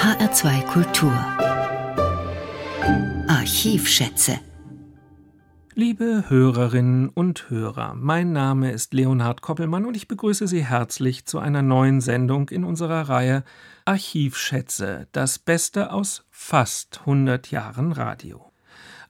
[0.00, 1.12] HR2 Kultur
[3.28, 4.40] Archivschätze
[5.74, 11.38] Liebe Hörerinnen und Hörer, mein Name ist Leonhard Koppelmann und ich begrüße Sie herzlich zu
[11.38, 13.44] einer neuen Sendung in unserer Reihe
[13.84, 18.50] Archivschätze, das Beste aus fast 100 Jahren Radio.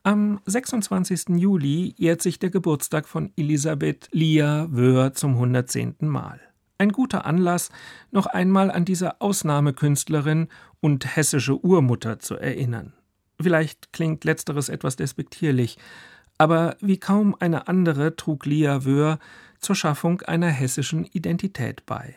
[0.03, 1.37] Am 26.
[1.37, 5.99] Juli ehrt sich der Geburtstag von Elisabeth Lia Wöhr zum 110.
[6.01, 6.50] Mal.
[6.81, 7.69] Ein guter Anlass,
[8.11, 10.49] noch einmal an diese Ausnahmekünstlerin
[10.81, 12.95] und hessische Urmutter zu erinnern.
[13.39, 15.77] Vielleicht klingt letzteres etwas despektierlich,
[16.39, 19.19] aber wie kaum eine andere trug Lia Wöhr
[19.59, 22.17] zur Schaffung einer hessischen Identität bei.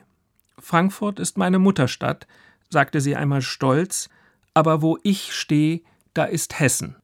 [0.57, 2.25] Frankfurt ist meine Mutterstadt,
[2.69, 4.07] sagte sie einmal stolz,
[4.53, 5.81] aber wo ich stehe,
[6.13, 6.95] da ist Hessen.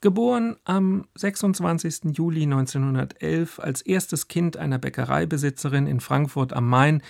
[0.00, 2.16] Geboren am 26.
[2.16, 7.02] Juli 1911 als erstes Kind einer Bäckereibesitzerin in Frankfurt am Main,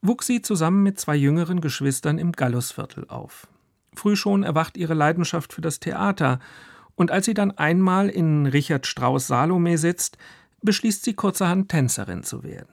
[0.00, 3.48] wuchs sie zusammen mit zwei jüngeren Geschwistern im Gallusviertel auf.
[3.94, 6.40] Früh schon erwacht ihre Leidenschaft für das Theater
[6.94, 10.16] und als sie dann einmal in Richard Strauss Salome sitzt,
[10.62, 12.71] beschließt sie kurzerhand Tänzerin zu werden.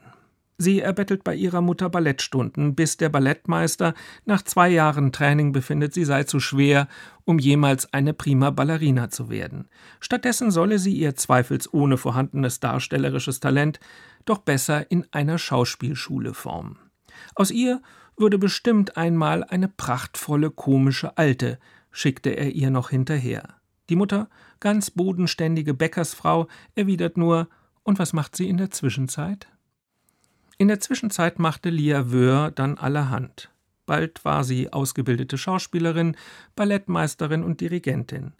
[0.62, 3.94] Sie erbettelt bei ihrer Mutter Ballettstunden, bis der Ballettmeister
[4.26, 6.86] nach zwei Jahren Training befindet, sie sei zu schwer,
[7.24, 9.70] um jemals eine prima Ballerina zu werden.
[10.00, 13.80] Stattdessen solle sie ihr zweifelsohne vorhandenes darstellerisches Talent
[14.26, 16.78] doch besser in einer Schauspielschule formen.
[17.34, 17.80] Aus ihr
[18.18, 21.58] würde bestimmt einmal eine prachtvolle komische Alte,
[21.90, 23.54] schickte er ihr noch hinterher.
[23.88, 24.28] Die Mutter,
[24.60, 27.48] ganz bodenständige Bäckersfrau, erwidert nur
[27.82, 29.48] Und was macht sie in der Zwischenzeit?
[30.60, 33.50] In der Zwischenzeit machte Lia Wöhr dann allerhand.
[33.86, 36.18] Bald war sie ausgebildete Schauspielerin,
[36.54, 38.34] Ballettmeisterin und Dirigentin.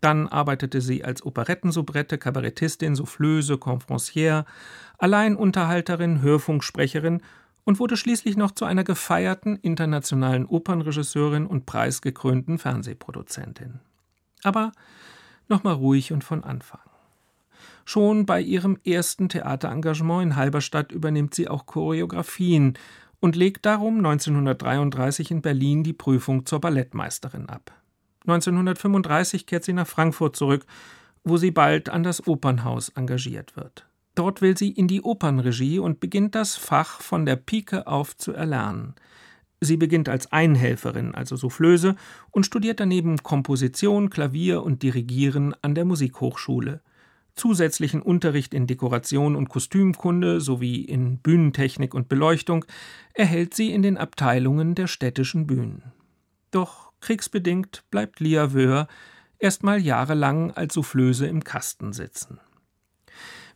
[0.00, 4.46] Dann arbeitete sie als Operettensoubrette, Kabarettistin, Soufflöse, Confrancière,
[4.96, 7.20] Alleinunterhalterin, Hörfunksprecherin
[7.64, 13.80] und wurde schließlich noch zu einer gefeierten internationalen Opernregisseurin und preisgekrönten Fernsehproduzentin.
[14.44, 14.72] Aber
[15.46, 16.85] nochmal ruhig und von Anfang.
[17.88, 22.74] Schon bei ihrem ersten Theaterengagement in Halberstadt übernimmt sie auch Choreografien
[23.20, 27.72] und legt darum 1933 in Berlin die Prüfung zur Ballettmeisterin ab.
[28.26, 30.66] 1935 kehrt sie nach Frankfurt zurück,
[31.22, 33.86] wo sie bald an das Opernhaus engagiert wird.
[34.16, 38.32] Dort will sie in die Opernregie und beginnt das Fach von der Pike auf zu
[38.32, 38.96] erlernen.
[39.60, 41.94] Sie beginnt als Einhelferin, also Soufflöse,
[42.32, 46.80] und studiert daneben Komposition, Klavier und Dirigieren an der Musikhochschule.
[47.36, 52.64] Zusätzlichen Unterricht in Dekoration und Kostümkunde sowie in Bühnentechnik und Beleuchtung
[53.12, 55.82] erhält sie in den Abteilungen der städtischen Bühnen.
[56.50, 58.88] Doch kriegsbedingt bleibt Lia Wöhr
[59.38, 62.40] erstmal jahrelang als Soufflöse im Kasten sitzen.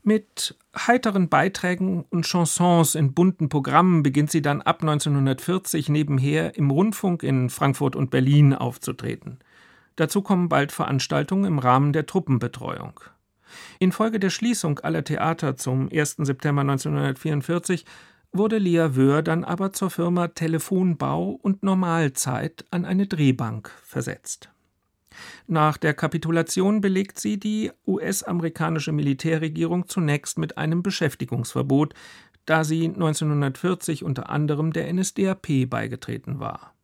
[0.03, 6.71] Mit heiteren Beiträgen und Chansons in bunten Programmen beginnt sie dann ab 1940 nebenher im
[6.71, 9.39] Rundfunk in Frankfurt und Berlin aufzutreten.
[9.97, 13.01] Dazu kommen bald Veranstaltungen im Rahmen der Truppenbetreuung.
[13.79, 16.17] Infolge der Schließung aller Theater zum 1.
[16.19, 17.85] September 1944
[18.33, 24.51] wurde Lia Wöhr dann aber zur Firma Telefonbau und Normalzeit an eine Drehbank versetzt.
[25.47, 31.95] Nach der Kapitulation belegt sie die US-amerikanische Militärregierung zunächst mit einem Beschäftigungsverbot,
[32.47, 36.75] da sie 1940 unter anderem der NSDAP beigetreten war.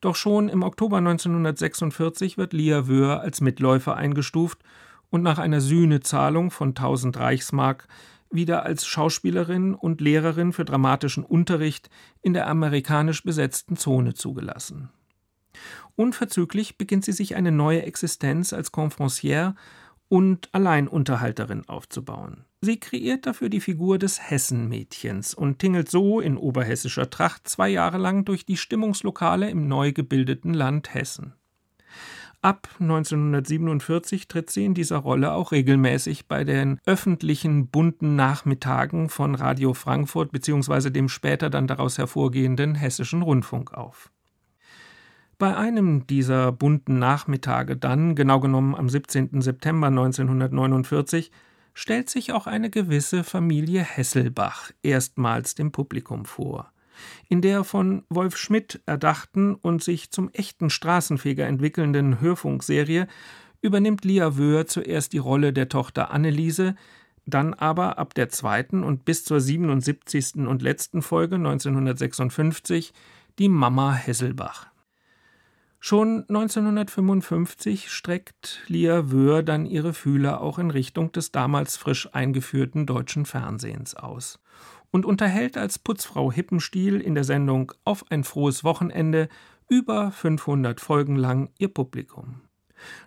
[0.00, 4.60] Doch schon im Oktober 1946 wird Lia Wöhr als Mitläufer eingestuft
[5.10, 7.86] und nach einer Sühnezahlung von 1000 Reichsmark
[8.30, 11.90] wieder als Schauspielerin und Lehrerin für dramatischen Unterricht
[12.22, 14.90] in der amerikanisch besetzten Zone zugelassen.
[15.96, 19.54] Unverzüglich beginnt sie sich eine neue Existenz als Confrancière
[20.08, 22.44] und Alleinunterhalterin aufzubauen.
[22.60, 27.98] Sie kreiert dafür die Figur des Hessenmädchens und tingelt so in oberhessischer Tracht zwei Jahre
[27.98, 31.34] lang durch die Stimmungslokale im neu gebildeten Land Hessen.
[32.42, 39.34] Ab 1947 tritt sie in dieser Rolle auch regelmäßig bei den öffentlichen bunten Nachmittagen von
[39.34, 40.88] Radio Frankfurt bzw.
[40.88, 44.10] dem später dann daraus hervorgehenden Hessischen Rundfunk auf.
[45.36, 49.42] Bei einem dieser bunten Nachmittage dann, genau genommen am 17.
[49.42, 51.30] September 1949,
[51.74, 56.72] stellt sich auch eine gewisse Familie Hesselbach erstmals dem Publikum vor.
[57.28, 63.06] In der von Wolf Schmidt erdachten und sich zum echten Straßenfeger entwickelnden Hörfunkserie
[63.62, 66.74] übernimmt Lia Wöhr zuerst die Rolle der Tochter Anneliese,
[67.26, 70.46] dann aber ab der zweiten und bis zur 77.
[70.46, 72.92] und letzten Folge 1956
[73.38, 74.70] die Mama Hesselbach.
[75.82, 82.84] Schon 1955 streckt Lia Wöhr dann ihre Fühler auch in Richtung des damals frisch eingeführten
[82.84, 84.40] deutschen Fernsehens aus
[84.90, 89.28] und unterhält als Putzfrau Hippenstiel in der Sendung Auf ein frohes Wochenende
[89.68, 92.42] über 500 Folgen lang ihr Publikum.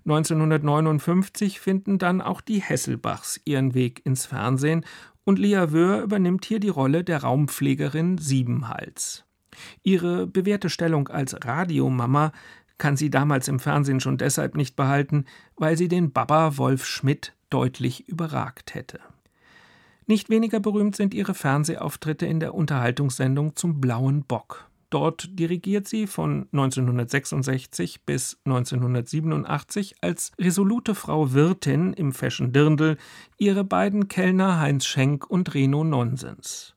[0.05, 4.85] 1959 finden dann auch die Hesselbachs ihren Weg ins Fernsehen
[5.23, 9.25] und Lia Wöhr übernimmt hier die Rolle der Raumpflegerin Siebenhals.
[9.83, 12.31] Ihre bewährte Stellung als Radiomama
[12.77, 15.25] kann sie damals im Fernsehen schon deshalb nicht behalten,
[15.55, 18.99] weil sie den Baba Wolf Schmidt deutlich überragt hätte.
[20.05, 24.69] Nicht weniger berühmt sind ihre Fernsehauftritte in der Unterhaltungssendung zum Blauen Bock.
[24.89, 32.97] Dort dirigiert sie von 1966 bis 1987 als resolute Frau Wirtin im Fashion Dirndl
[33.39, 36.75] ihre beiden Kellner Heinz Schenk und Reno Nonsens.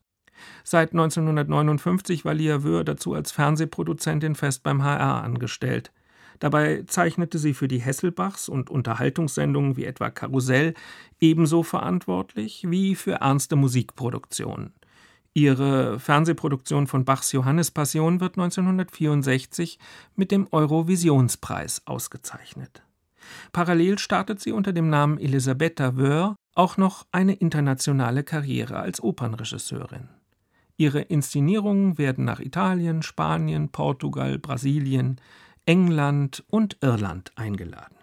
[0.64, 5.92] Seit 1959 war Lia Wöhr dazu als Fernsehproduzentin fest beim HR angestellt.
[6.38, 10.74] Dabei zeichnete sie für die Hesselbachs und Unterhaltungssendungen wie etwa Karussell
[11.20, 14.74] ebenso verantwortlich wie für ernste Musikproduktionen.
[15.34, 19.78] Ihre Fernsehproduktion von Bachs Johannespassion wird 1964
[20.14, 22.82] mit dem Eurovisionspreis ausgezeichnet.
[23.52, 30.08] Parallel startet sie unter dem Namen Elisabetta Wöhr auch noch eine internationale Karriere als Opernregisseurin.
[30.78, 35.20] Ihre Inszenierungen werden nach Italien, Spanien, Portugal, Brasilien,
[35.66, 37.96] England und Irland eingeladen.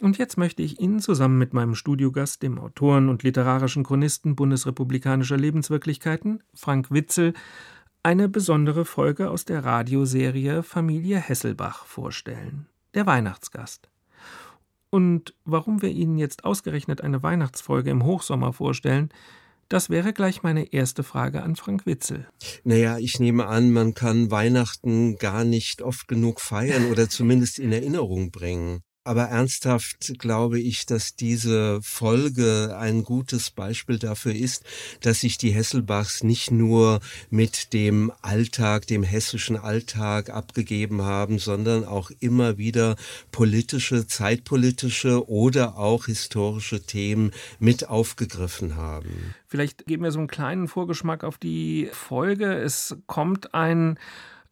[0.00, 5.36] Und jetzt möchte ich Ihnen zusammen mit meinem Studiogast, dem Autoren und literarischen Chronisten bundesrepublikanischer
[5.36, 7.34] Lebenswirklichkeiten, Frank Witzel,
[8.04, 12.68] eine besondere Folge aus der Radioserie Familie Hesselbach vorstellen.
[12.94, 13.90] Der Weihnachtsgast.
[14.90, 19.10] Und warum wir Ihnen jetzt ausgerechnet eine Weihnachtsfolge im Hochsommer vorstellen,
[19.68, 22.28] das wäre gleich meine erste Frage an Frank Witzel.
[22.64, 27.72] Naja, ich nehme an, man kann Weihnachten gar nicht oft genug feiern oder zumindest in
[27.72, 28.82] Erinnerung bringen.
[29.08, 34.64] Aber ernsthaft glaube ich, dass diese Folge ein gutes Beispiel dafür ist,
[35.00, 37.00] dass sich die Hesselbachs nicht nur
[37.30, 42.96] mit dem Alltag, dem hessischen Alltag abgegeben haben, sondern auch immer wieder
[43.32, 49.34] politische, zeitpolitische oder auch historische Themen mit aufgegriffen haben.
[49.46, 52.52] Vielleicht geben wir so einen kleinen Vorgeschmack auf die Folge.
[52.52, 53.98] Es kommt ein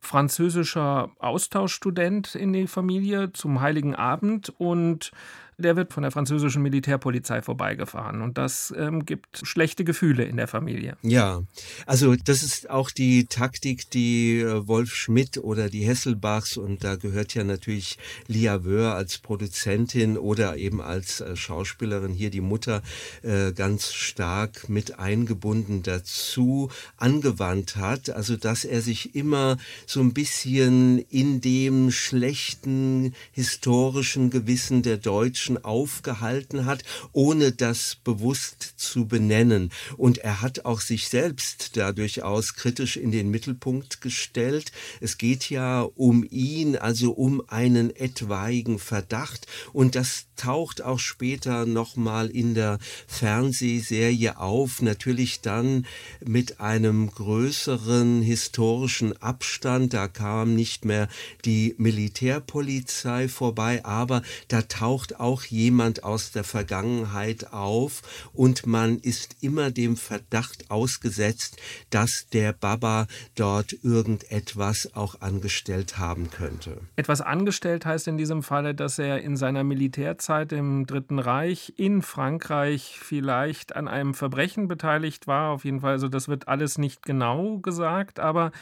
[0.06, 5.10] französischer Austauschstudent in die Familie zum Heiligen Abend und
[5.58, 8.20] der wird von der französischen Militärpolizei vorbeigefahren.
[8.20, 10.96] Und das ähm, gibt schlechte Gefühle in der Familie.
[11.02, 11.42] Ja,
[11.86, 16.96] also das ist auch die Taktik, die äh, Wolf Schmidt oder die Hesselbachs, und da
[16.96, 22.82] gehört ja natürlich Lia Wöhr als Produzentin oder eben als äh, Schauspielerin hier die Mutter
[23.22, 28.10] äh, ganz stark mit eingebunden dazu angewandt hat.
[28.10, 29.56] Also dass er sich immer
[29.86, 36.82] so ein bisschen in dem schlechten historischen Gewissen der Deutschen Menschen aufgehalten hat,
[37.12, 39.70] ohne das bewusst zu benennen.
[39.96, 44.72] Und er hat auch sich selbst da durchaus kritisch in den Mittelpunkt gestellt.
[45.00, 49.46] Es geht ja um ihn, also um einen etwaigen Verdacht.
[49.72, 54.82] Und das taucht auch später nochmal in der Fernsehserie auf.
[54.82, 55.86] Natürlich dann
[56.24, 59.94] mit einem größeren historischen Abstand.
[59.94, 61.08] Da kam nicht mehr
[61.44, 68.00] die Militärpolizei vorbei, aber da taucht auch auch jemand aus der Vergangenheit auf
[68.32, 71.58] und man ist immer dem Verdacht ausgesetzt,
[71.90, 76.80] dass der Baba dort irgendetwas auch angestellt haben könnte.
[76.96, 82.00] Etwas angestellt heißt in diesem Falle, dass er in seiner Militärzeit im Dritten Reich in
[82.00, 85.50] Frankreich vielleicht an einem Verbrechen beteiligt war.
[85.50, 88.52] Auf jeden Fall, also das wird alles nicht genau gesagt, aber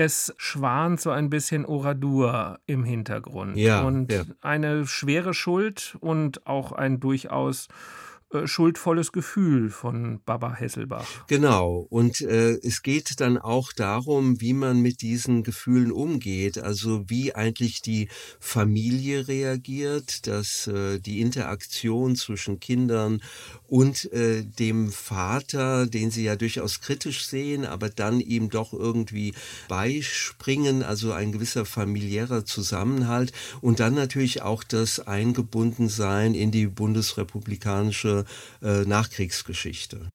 [0.00, 3.56] es schwant so ein bisschen Oradur im Hintergrund.
[3.56, 4.22] Ja, und ja.
[4.40, 7.68] eine schwere Schuld und auch ein durchaus
[8.30, 11.06] äh, schuldvolles Gefühl von Baba Hesselbach.
[11.28, 11.86] Genau.
[11.88, 16.58] Und äh, es geht dann auch darum, wie man mit diesen Gefühlen umgeht.
[16.58, 23.22] Also wie eigentlich die Familie reagiert, dass äh, die Interaktion zwischen Kindern
[23.66, 29.32] und äh, dem Vater, den sie ja durchaus kritisch sehen, aber dann ihm doch irgendwie
[29.68, 33.32] beispringen, also ein gewisser familiärer Zusammenhalt
[33.62, 38.17] und dann natürlich auch das Eingebundensein in die bundesrepublikanische
[38.62, 40.08] äh, Nachkriegsgeschichte.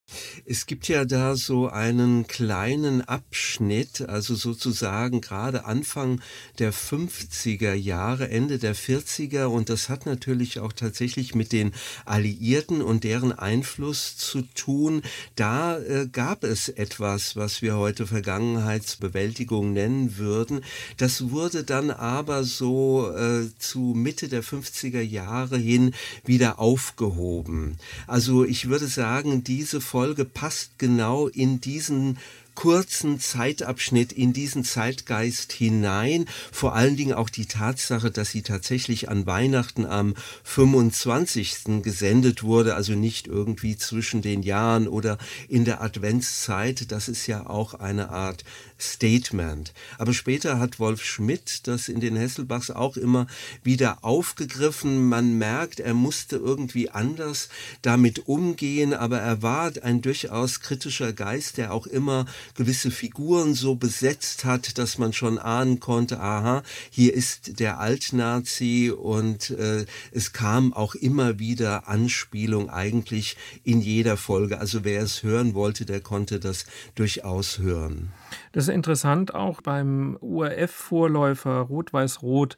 [0.46, 6.22] Es gibt ja da so einen kleinen Abschnitt, also sozusagen gerade Anfang
[6.60, 11.72] der 50er Jahre, Ende der 40er und das hat natürlich auch tatsächlich mit den
[12.06, 15.02] Alliierten und deren Einfluss zu tun.
[15.36, 20.62] Da äh, gab es etwas, was wir heute Vergangenheitsbewältigung nennen würden.
[20.98, 25.94] Das wurde dann aber so äh, zu Mitte der 50er Jahre hin
[26.26, 27.78] wieder aufgehoben.
[28.08, 32.18] Also ich würde sagen, diese Folge passt genau in diesen
[32.56, 36.26] kurzen Zeitabschnitt in diesen Zeitgeist hinein.
[36.52, 41.82] Vor allen Dingen auch die Tatsache, dass sie tatsächlich an Weihnachten am 25.
[41.82, 46.92] gesendet wurde, also nicht irgendwie zwischen den Jahren oder in der Adventszeit.
[46.92, 48.44] Das ist ja auch eine Art
[48.80, 49.74] Statement.
[49.98, 53.28] Aber später hat Wolf Schmidt das in den Hesselbachs auch immer
[53.64, 55.08] wieder aufgegriffen.
[55.08, 57.50] Man merkt, er musste irgendwie anders
[57.82, 62.26] damit umgehen, aber er war ein durchaus kritischer Geist, der auch immer
[62.56, 68.92] gewisse Figuren so besetzt hat, dass man schon ahnen konnte, aha, hier ist der Altnazi
[68.92, 74.60] und äh, es kam auch immer wieder Anspielung eigentlich in jeder Folge.
[74.60, 76.66] Also wer es hören wollte, der konnte das
[76.96, 78.12] durchaus hören.
[78.52, 82.58] Das ist interessant, auch beim URF-Vorläufer Rot-Weiß-Rot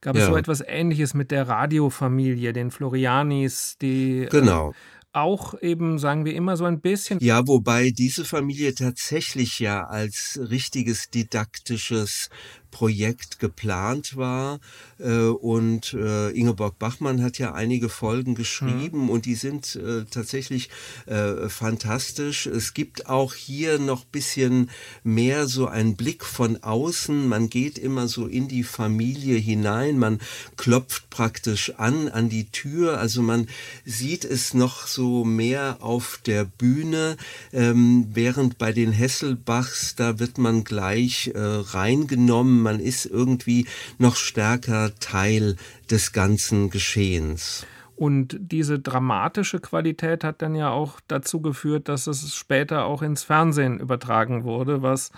[0.00, 0.28] gab es ja.
[0.28, 4.24] so etwas Ähnliches mit der Radiofamilie, den Florianis, die.
[4.24, 4.70] Äh, genau.
[4.70, 4.74] Äh,
[5.14, 7.18] auch eben, sagen wir immer, so ein bisschen.
[7.20, 12.30] Ja, wobei diese Familie tatsächlich ja als richtiges didaktisches
[12.72, 14.58] Projekt geplant war.
[14.98, 19.10] Äh, und äh, Ingeborg Bachmann hat ja einige Folgen geschrieben mhm.
[19.10, 20.70] und die sind äh, tatsächlich
[21.48, 22.46] fantastisch.
[22.46, 24.70] Es gibt auch hier noch bisschen
[25.04, 27.28] mehr so einen Blick von außen.
[27.28, 29.98] Man geht immer so in die Familie hinein.
[29.98, 30.20] Man
[30.56, 32.98] klopft praktisch an, an die Tür.
[32.98, 33.48] Also man
[33.84, 37.16] sieht es noch so mehr auf der Bühne,
[37.52, 43.66] ähm, während bei den Hesselbachs, da wird man gleich reingenommen man ist irgendwie
[43.98, 45.56] noch stärker Teil
[45.90, 47.66] des ganzen Geschehens.
[47.94, 53.22] Und diese dramatische Qualität hat dann ja auch dazu geführt, dass es später auch ins
[53.22, 55.12] Fernsehen übertragen wurde, was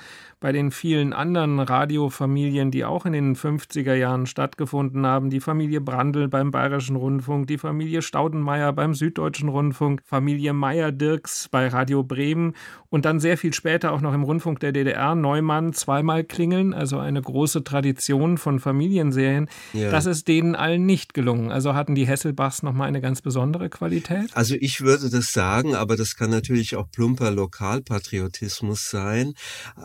[0.44, 5.80] bei den vielen anderen Radiofamilien, die auch in den 50er Jahren stattgefunden haben, die Familie
[5.80, 12.52] Brandl beim Bayerischen Rundfunk, die Familie Staudenmeier beim Süddeutschen Rundfunk, Familie Meyer-Dirks bei Radio Bremen
[12.90, 16.98] und dann sehr viel später auch noch im Rundfunk der DDR Neumann zweimal klingeln, also
[16.98, 19.48] eine große Tradition von Familienserien.
[19.72, 19.90] Ja.
[19.90, 21.52] Das ist denen allen nicht gelungen.
[21.52, 24.30] Also hatten die Hesselbachs nochmal eine ganz besondere Qualität?
[24.34, 29.32] Also ich würde das sagen, aber das kann natürlich auch plumper Lokalpatriotismus sein.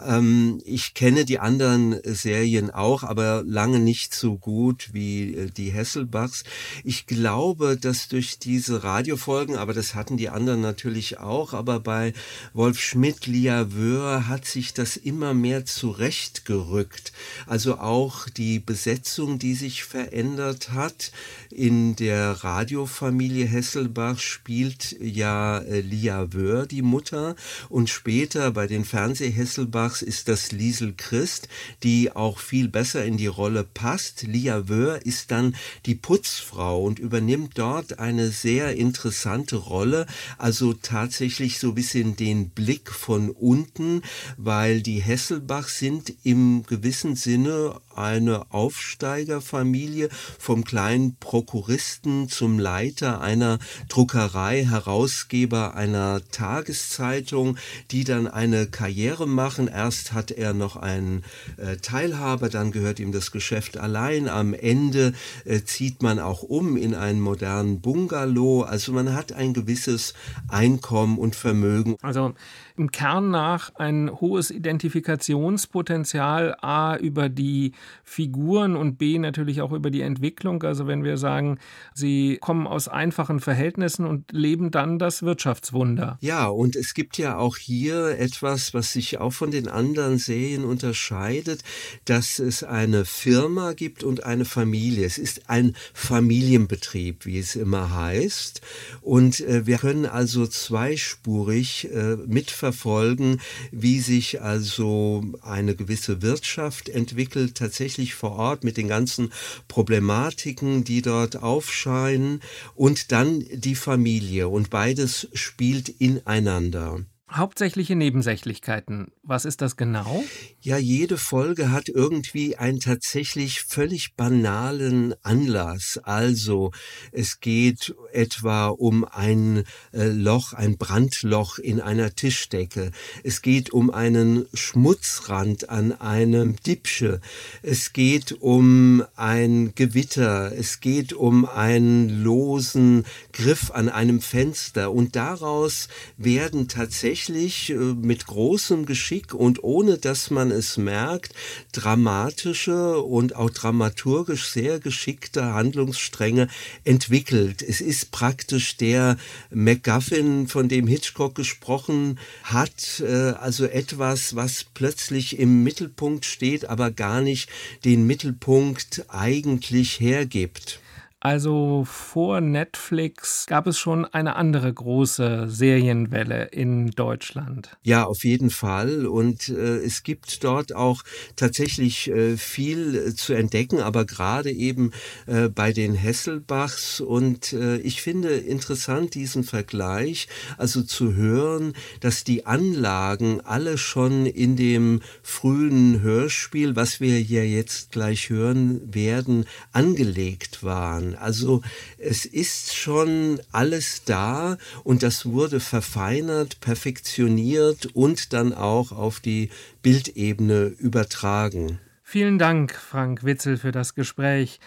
[0.06, 5.72] Ähm, ich kenne die anderen Serien auch, aber lange nicht so gut wie äh, die
[5.72, 6.44] Hesselbachs.
[6.84, 12.14] Ich glaube, dass durch diese Radiofolgen, aber das hatten die anderen natürlich auch, aber bei
[12.54, 17.12] Wolf Schmidt, Lia Wöhr hat sich das immer mehr zurechtgerückt.
[17.46, 21.12] Also auch die Besetzung, die sich verändert hat.
[21.50, 27.36] In der Radiofamilie Hesselbach spielt ja äh, Lia Wöhr die Mutter
[27.70, 31.50] und später bei den Fernseh-Hesselbachs ist das das Liesel Christ,
[31.84, 34.24] die auch viel besser in die Rolle passt.
[34.24, 35.54] Lia Wöhr ist dann
[35.86, 40.06] die Putzfrau und übernimmt dort eine sehr interessante Rolle,
[40.38, 44.02] also tatsächlich so ein bisschen den Blick von unten,
[44.38, 53.60] weil die Hesselbach sind im gewissen Sinne eine Aufsteigerfamilie vom kleinen Prokuristen zum Leiter einer
[53.90, 57.58] Druckerei, Herausgeber einer Tageszeitung,
[57.92, 59.68] die dann eine Karriere machen.
[59.68, 61.24] Erst hat er noch einen
[61.58, 64.28] äh, Teilhaber, dann gehört ihm das Geschäft allein.
[64.28, 65.14] Am Ende
[65.46, 68.64] äh, zieht man auch um in einen modernen Bungalow.
[68.64, 70.14] Also man hat ein gewisses
[70.50, 71.96] Einkommen und Vermögen.
[72.02, 72.34] Also
[72.80, 77.74] im Kern nach ein hohes Identifikationspotenzial, a über die
[78.06, 80.64] Figuren und b natürlich auch über die Entwicklung.
[80.64, 81.60] Also wenn wir sagen,
[81.94, 86.18] sie kommen aus einfachen Verhältnissen und leben dann das Wirtschaftswunder.
[86.22, 90.64] Ja, und es gibt ja auch hier etwas, was sich auch von den anderen Serien
[90.64, 91.64] unterscheidet,
[92.06, 95.06] dass es eine Firma gibt und eine Familie.
[95.06, 98.62] Es ist ein Familienbetrieb, wie es immer heißt.
[99.02, 103.40] Und äh, wir können also zweispurig äh, mitverfolgen, verfolgen,
[103.72, 109.32] wie sich also eine gewisse Wirtschaft entwickelt, tatsächlich vor Ort mit den ganzen
[109.68, 112.42] Problematiken, die dort aufscheinen
[112.76, 117.02] und dann die Familie und beides spielt ineinander.
[117.32, 119.12] Hauptsächliche Nebensächlichkeiten.
[119.22, 120.24] Was ist das genau?
[120.62, 126.00] Ja, jede Folge hat irgendwie einen tatsächlich völlig banalen Anlass.
[126.02, 126.72] Also
[127.12, 132.92] es geht etwa um ein äh, Loch, ein Brandloch in einer Tischdecke.
[133.24, 137.22] Es geht um einen Schmutzrand an einem Dippsche.
[137.62, 140.52] Es geht um ein Gewitter.
[140.58, 144.92] Es geht um einen losen Griff an einem Fenster.
[144.92, 151.34] Und daraus werden tatsächlich tatsächlich äh, mit großem Geschick und ohne dass man es merkt,
[151.74, 156.48] dramatische und auch dramaturgisch sehr geschickte Handlungsstränge
[156.86, 157.62] entwickelt.
[157.62, 159.18] Es ist praktisch der
[159.52, 166.90] MacGuffin, von dem Hitchcock gesprochen hat, äh, also etwas, was plötzlich im Mittelpunkt steht, aber
[166.90, 167.50] gar nicht
[167.84, 170.80] den Mittelpunkt eigentlich hergibt.
[171.22, 177.78] Also vor Netflix gab es schon eine andere große Serienwelle in Deutschland.
[177.84, 179.06] Ja, auf jeden Fall.
[179.06, 181.04] Und äh, es gibt dort auch
[181.36, 184.92] tatsächlich äh, viel äh, zu entdecken, aber gerade eben
[185.28, 187.02] äh, bei den Hesselbachs.
[187.02, 194.26] Und äh, ich finde interessant diesen Vergleich, also zu hören, dass die Anlagen alle schon
[194.26, 201.09] in dem frühen Hörspiel, was wir ja jetzt gleich hören werden, angelegt waren.
[201.16, 201.62] Also
[201.98, 209.50] es ist schon alles da und das wurde verfeinert, perfektioniert und dann auch auf die
[209.82, 211.80] Bildebene übertragen.
[212.04, 214.60] Vielen Dank, Frank Witzel, für das Gespräch.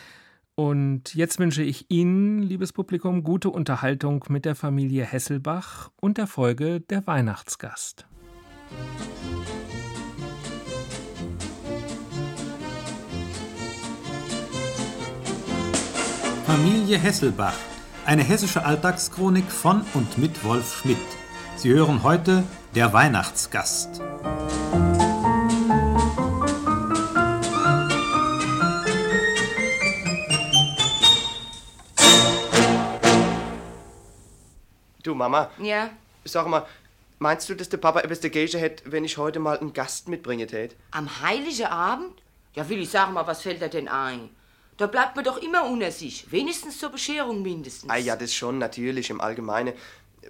[0.55, 6.27] Und jetzt wünsche ich Ihnen, liebes Publikum, gute Unterhaltung mit der Familie Hesselbach und der
[6.27, 8.07] Folge Der Weihnachtsgast.
[16.53, 17.57] Familie Hesselbach,
[18.05, 20.99] eine hessische Alltagschronik von und mit Wolf Schmidt.
[21.57, 22.45] Sie hören heute
[22.75, 24.03] Der Weihnachtsgast.
[35.03, 35.89] Du Mama, Ja,
[36.25, 36.67] sag mal,
[37.19, 40.49] meinst du, dass der Papa etwas dagegen hätte, wenn ich heute mal einen Gast mitbringen
[40.49, 40.77] tät?
[40.91, 42.13] am Heiligen Abend?
[42.55, 44.29] Ja, will ich sagen mal, was fällt dir denn ein?
[44.83, 46.27] Da bleibt man doch immer unter sich.
[46.33, 47.89] Wenigstens zur Bescherung mindestens.
[47.89, 49.75] Ah ja, das schon, natürlich, im Allgemeinen.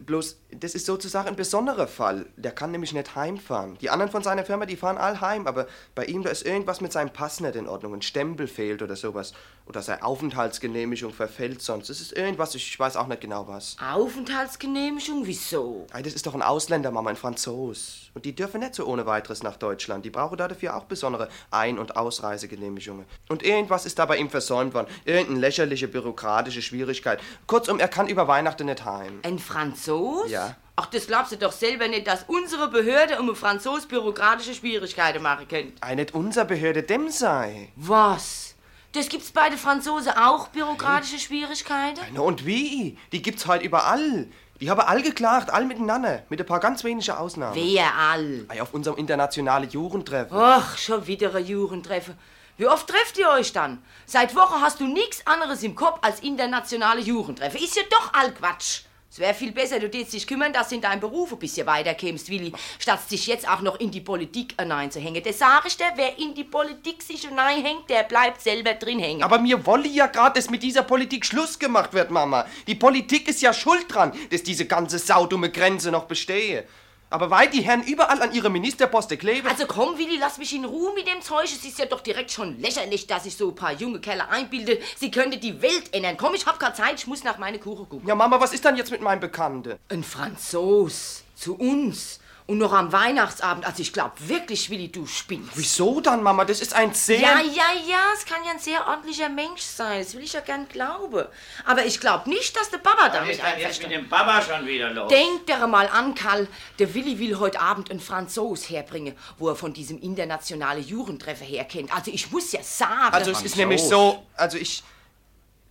[0.04, 2.26] Bloß, das ist sozusagen ein besonderer Fall.
[2.36, 3.78] Der kann nämlich nicht heimfahren.
[3.80, 6.82] Die anderen von seiner Firma, die fahren all heim, aber bei ihm, da ist irgendwas
[6.82, 7.94] mit seinem Pass nicht in Ordnung.
[7.94, 9.32] Ein Stempel fehlt oder sowas.
[9.66, 11.88] Oder seine Aufenthaltsgenehmigung verfällt sonst.
[11.88, 13.76] Das ist irgendwas, ich weiß auch nicht genau was.
[13.92, 15.26] Aufenthaltsgenehmigung?
[15.26, 15.86] Wieso?
[15.92, 18.10] Ei, das ist doch ein Ausländer, Mama, ein Franzos.
[18.14, 20.04] Und die dürfen nicht so ohne weiteres nach Deutschland.
[20.04, 23.06] Die brauchen dafür auch besondere Ein- und Ausreisegenehmigungen.
[23.28, 24.88] Und irgendwas ist da bei ihm versäumt worden.
[25.04, 27.20] Irgendeine lächerliche bürokratische Schwierigkeit.
[27.46, 29.20] Kurzum, er kann über Weihnachten nicht heim.
[29.22, 30.30] Ein Franzos?
[30.30, 30.56] Ja.
[30.74, 35.46] Ach, das glaubst du doch selber nicht, dass unsere Behörde um Franzos bürokratische Schwierigkeiten machen
[35.46, 35.74] könnte.
[35.80, 37.68] Ei, nicht unser Behörde, dem sei.
[37.76, 38.51] Was?
[38.92, 42.00] Das gibt's bei den Franzosen auch, bürokratische Schwierigkeiten?
[42.12, 42.98] Na und wie?
[43.10, 44.28] Die gibt's heute überall.
[44.60, 46.24] Die haben all geklagt, all miteinander.
[46.28, 47.54] Mit ein paar ganz wenigen Ausnahmen.
[47.54, 48.44] Wer all?
[48.48, 50.36] Ei, auf unserem internationalen Jugendtreffen.
[50.36, 52.18] Ach, schon wieder ein Jugendtreffen.
[52.58, 53.82] Wie oft trefft ihr euch dann?
[54.04, 57.60] Seit Wochen hast du nichts anderes im Kopf als internationale Jugendtreffen.
[57.60, 58.82] Ist ja doch all Quatsch.
[59.12, 61.66] Es wäre viel besser, du tätst dich kümmern, dass du in deinem Beruf ein bisschen
[61.66, 65.22] weiterkämst, Willi, statt dich jetzt auch noch in die Politik hineinzuhängen.
[65.22, 69.22] Das sag ich dir, wer in die Politik sich hineinhängt, der bleibt selber drin hängen.
[69.22, 72.46] Aber mir wolle ja gerade, dass mit dieser Politik Schluss gemacht wird, Mama.
[72.66, 76.64] Die Politik ist ja schuld dran, dass diese ganze saudumme Grenze noch bestehe.
[77.12, 79.46] Aber weil die Herren überall an ihre Ministerposten kleben...
[79.46, 81.44] Also komm, Willi, lass mich in Ruhe mit dem Zeug.
[81.44, 84.78] Es ist ja doch direkt schon lächerlich, dass ich so ein paar junge Kerle einbilde.
[84.96, 86.16] Sie könnte die Welt ändern.
[86.16, 88.08] Komm, ich hab grad Zeit, ich muss nach meine Kuchen gucken.
[88.08, 89.78] ja, Mama, was ist dann jetzt mit meinem Bekannten?
[89.88, 91.22] Ein Franzos.
[91.34, 92.20] Zu uns.
[92.46, 93.64] Und noch am Weihnachtsabend.
[93.64, 95.52] Also ich glaub wirklich, Willi, du spinnst.
[95.54, 96.44] Wieso dann, Mama?
[96.44, 97.20] Das ist ein sehr...
[97.20, 100.02] Ja, ja, ja, es kann ja ein sehr ordentlicher Mensch sein.
[100.02, 101.24] Das will ich ja gern glauben.
[101.64, 104.66] Aber ich glaub nicht, dass der Papa Was damit ist jetzt mit dem Papa schon
[104.66, 105.08] wieder los?
[105.08, 106.48] Denk dir mal an, Karl.
[106.78, 111.94] Der Willi will heute Abend einen Franzos herbringen, wo er von diesem internationalen Jugendtreffer herkennt.
[111.94, 113.14] Also ich muss ja sagen...
[113.14, 114.26] Also es ist nämlich so...
[114.36, 114.82] Also ich...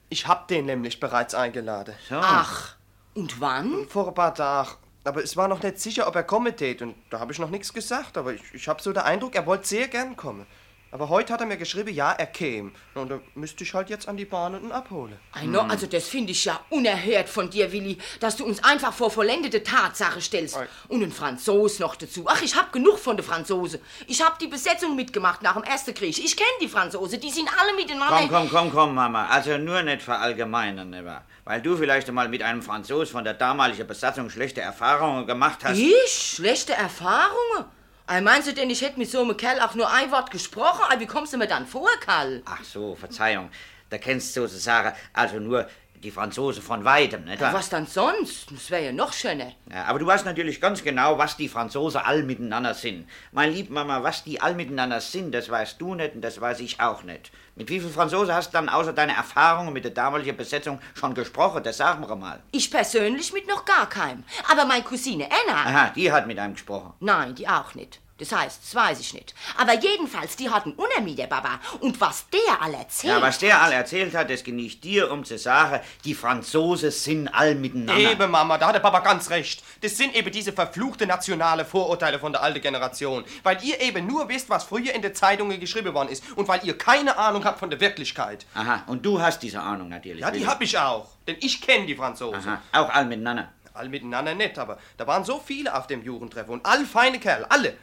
[0.09, 1.95] Ich hab den nämlich bereits eingeladen.
[2.09, 2.15] so.
[2.15, 2.75] Ach,
[3.13, 3.87] und wann?
[3.87, 4.71] Vor ein paar Tagen.
[5.03, 6.81] Aber es war noch nicht sicher, ob er kommen tät.
[6.81, 8.17] Und da habe ich noch nichts gesagt.
[8.17, 10.45] Aber ich, ich habe so den Eindruck, er wollte sehr gern kommen.
[10.93, 12.71] Aber heute hat er mir geschrieben, ja, er käme.
[12.95, 15.17] Und da müsste ich halt jetzt an die Bahn und ihn abholen.
[15.31, 18.91] Ei, no, also das finde ich ja unerhört von dir, Willi, dass du uns einfach
[18.91, 20.57] vor vollendete Tatsache stellst.
[20.57, 20.67] Ei.
[20.89, 22.25] Und einen Franzos noch dazu.
[22.27, 23.79] Ach, ich hab genug von den Franzosen.
[24.07, 26.17] Ich hab die Besetzung mitgemacht nach dem Ersten Krieg.
[26.17, 28.17] Ich kenne die Franzosen, die sind alle miteinander...
[28.17, 29.27] Komm, komm, komm, komm, Mama.
[29.27, 31.23] Also nur nicht verallgemeinern, nicht wahr?
[31.45, 35.77] Weil du vielleicht einmal mit einem Franzos von der damaligen Besatzung schlechte Erfahrungen gemacht hast.
[35.77, 36.33] Ich?
[36.35, 37.65] Schlechte Erfahrungen?
[38.11, 40.81] Ei, meinst du denn, ich hätte mit so einem Kerl auch nur ein Wort gesprochen?
[40.89, 42.41] Ei, wie kommst du mir dann vor, Karl?
[42.43, 43.49] Ach so, Verzeihung.
[43.89, 45.69] Da kennst du sozusagen also nur
[46.03, 47.53] Die Franzosen von weitem, nicht wahr?
[47.53, 48.51] Was dann sonst?
[48.51, 49.53] Das wäre ja noch schöner.
[49.71, 53.07] Ja, aber du weißt natürlich ganz genau, was die Franzosen all miteinander sind.
[53.31, 56.59] Mein lieb Mama, was die all miteinander sind, das weißt du nicht und das weiß
[56.59, 57.31] ich auch nicht.
[57.55, 61.13] Mit wie vielen Franzosen hast du dann außer deiner Erfahrungen mit der damaligen Besetzung schon
[61.13, 61.61] gesprochen?
[61.63, 62.39] Das sagen wir mal.
[62.51, 64.23] Ich persönlich mit noch gar keinem.
[64.49, 65.61] Aber meine Cousine Anna.
[65.65, 66.93] Aha, die hat mit einem gesprochen.
[67.01, 67.99] Nein, die auch nicht.
[68.21, 69.33] Das heißt, das weiß ich nicht.
[69.57, 71.59] Aber jedenfalls, die hatten Unermi, der Baba.
[71.79, 73.13] Und was der all erzählt.
[73.13, 77.27] Ja, was der all erzählt hat, das genießt dir, um zu sagen, die Franzosen sind
[77.29, 78.11] all miteinander.
[78.11, 79.63] Eben, Mama, da hat der Papa ganz recht.
[79.81, 83.25] Das sind eben diese verfluchte nationale Vorurteile von der alten Generation.
[83.41, 86.23] Weil ihr eben nur wisst, was früher in den Zeitungen geschrieben worden ist.
[86.35, 88.45] Und weil ihr keine Ahnung habt von der Wirklichkeit.
[88.53, 90.21] Aha, und du hast diese Ahnung natürlich.
[90.21, 91.07] Ja, die hab ich auch.
[91.25, 92.47] Denn ich kenne die Franzosen.
[92.47, 93.51] Aha, auch all miteinander.
[93.73, 97.49] All miteinander nicht, aber da waren so viele auf dem Jugendtreffen und all feine Kerle,
[97.49, 97.77] alle.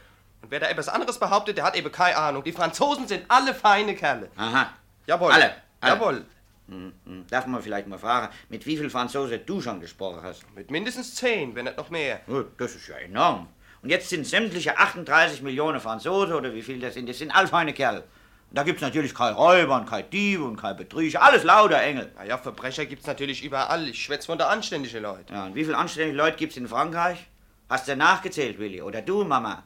[0.48, 2.42] Und wer da etwas anderes behauptet, der hat eben keine Ahnung.
[2.42, 4.30] Die Franzosen sind alle feine Kerle.
[4.34, 4.70] Aha.
[5.06, 5.30] Jawohl.
[5.30, 5.92] Alle, alle.
[5.94, 6.24] Jawohl.
[6.68, 7.26] Hm, hm.
[7.28, 10.44] Darf man vielleicht mal fragen, mit wie viel Franzosen du schon gesprochen hast?
[10.56, 12.22] Mit mindestens zehn, wenn nicht noch mehr.
[12.28, 13.48] Oh, Das ist ja enorm.
[13.82, 17.46] Und jetzt sind sämtliche 38 Millionen Franzosen, oder wie viel das sind, das sind all
[17.46, 18.04] feine Kerle.
[18.50, 22.10] Da gibt's natürlich kein Räuber und kein Dieb und kein Betrüger, alles lauter Engel.
[22.16, 23.86] Naja, Verbrecher gibt's natürlich überall.
[23.86, 25.30] Ich schwätze von der anständigen Leute.
[25.30, 27.26] Ja, und wie viele anständige Leute gibt's in Frankreich?
[27.68, 28.80] Hast du nachgezählt, Willi?
[28.80, 29.62] Oder du, Mama?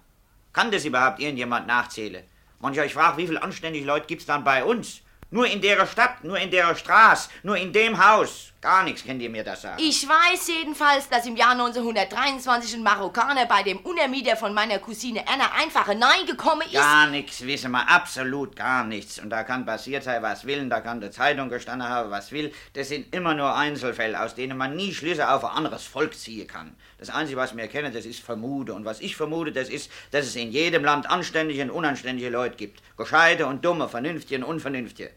[0.53, 2.25] Kann das überhaupt irgendjemand nachzählen?
[2.71, 5.01] Ich euch frage, wie viele anständige Leute gibt's dann bei uns?
[5.31, 8.52] Nur in der Stadt, nur in der Straße, nur in dem Haus.
[8.63, 9.83] Gar nichts könnt ihr mir das sagen.
[9.83, 15.25] Ich weiß jedenfalls, dass im Jahr 1923 ein Marokkaner bei dem Unermieter von meiner Cousine
[15.27, 16.75] Anna einfach hineingekommen ist.
[16.75, 19.19] Gar nichts, wissen wir, absolut gar nichts.
[19.19, 22.31] Und da kann passiert sein, was will, und da kann der Zeitung gestanden haben, was
[22.31, 22.53] will.
[22.75, 26.47] Das sind immer nur Einzelfälle, aus denen man nie Schlüsse auf ein anderes Volk ziehen
[26.47, 26.77] kann.
[26.99, 28.75] Das Einzige, was wir kennen, das ist Vermute.
[28.75, 32.55] Und was ich vermute, das ist, dass es in jedem Land anständige und unanständige Leute
[32.55, 32.81] gibt.
[32.97, 35.11] Gescheite und dumme, vernünftige und unvernünftige.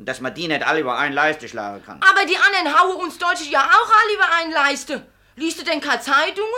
[0.00, 2.00] Und dass man die nicht alle über einen Leiste schlagen kann.
[2.00, 5.06] Aber die anderen hauen uns Deutsche ja auch alle über einen Leiste.
[5.36, 6.48] Liest du denn keine Zeitungen?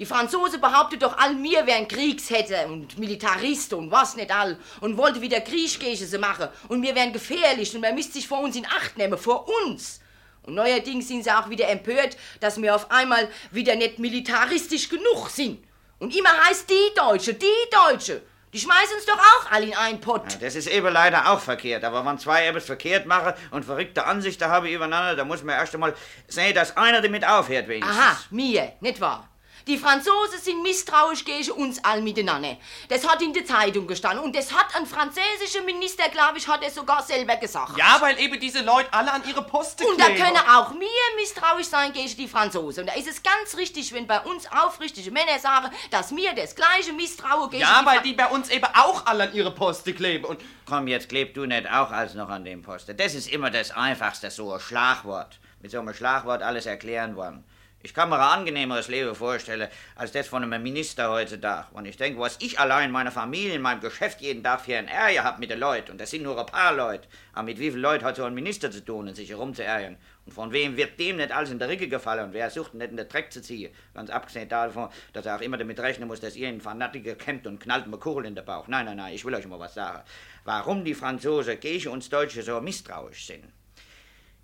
[0.00, 4.96] Die Franzosen behauptet doch all mir wären Kriegshätte und Militaristen und was nicht all und
[4.96, 8.66] wollte wieder Kriegskirche machen und wir wären gefährlich und man müsste sich vor uns in
[8.66, 10.00] Acht nehmen, vor uns.
[10.42, 15.30] Und neuerdings sind sie auch wieder empört, dass wir auf einmal wieder nicht militaristisch genug
[15.30, 15.62] sind.
[16.00, 18.22] Und immer heißt die Deutsche, die Deutsche.
[18.52, 20.30] Die schmeißen uns doch auch alle in einen Pott.
[20.34, 21.84] Ja, das ist eben leider auch verkehrt.
[21.84, 25.72] Aber wenn zwei etwas verkehrt machen und verrückte Ansichten haben übereinander, dann muss man erst
[25.74, 25.94] einmal
[26.28, 27.96] sehen, dass einer damit aufhört wenigstens.
[27.96, 29.26] Aha, mir, nicht wahr?
[29.66, 32.56] Die Franzosen sind misstrauisch gegen uns all miteinander.
[32.88, 36.62] Das hat in der Zeitung gestanden und das hat ein französischer Minister, glaube ich, hat
[36.62, 37.76] er sogar selber gesagt.
[37.78, 41.66] Ja, weil eben diese Leute alle an ihre Posten Und da können auch wir misstrauisch
[41.66, 42.80] sein gegen die Franzosen.
[42.82, 46.54] Und da ist es ganz richtig, wenn bei uns aufrichtige Männer sagen, dass wir das
[46.54, 49.50] gleiche misstrauen gegen Ja, die weil Fra- die bei uns eben auch alle an ihre
[49.54, 50.24] Posten kleben.
[50.24, 52.96] Und Komm, jetzt kleb du nicht auch als noch an dem Posten.
[52.96, 55.38] Das ist immer das Einfachste, so ein Schlagwort.
[55.60, 57.44] Mit so einem Schlagwort alles erklären wollen.
[57.84, 61.66] Ich kann mir ein angenehmeres Leben vorstellen, als das von einem Minister heutzutage.
[61.72, 64.86] Und ich denke, was ich allein meiner Familie, in meinem Geschäft jeden Tag für ein
[64.86, 67.70] Ärger hab mit den Leuten, und das sind nur ein paar Leute, aber mit wie
[67.70, 69.96] vielen Leuten hat so ein Minister zu tun, und sich herumzuärgern?
[70.24, 72.92] Und von wem wird dem nicht alles in der Ricke gefallen und wer sucht nicht
[72.92, 73.74] in den Dreck zu ziehen?
[73.94, 77.48] Ganz abgesehen davon, dass er auch immer damit rechnen muss, dass ihr ein Fanatiker kämmt
[77.48, 78.68] und knallt mir Kugel in den Bauch.
[78.68, 80.04] Nein, nein, nein, ich will euch mal was sagen.
[80.44, 83.44] Warum die Franzosen gegen uns Deutsche so misstrauisch sind?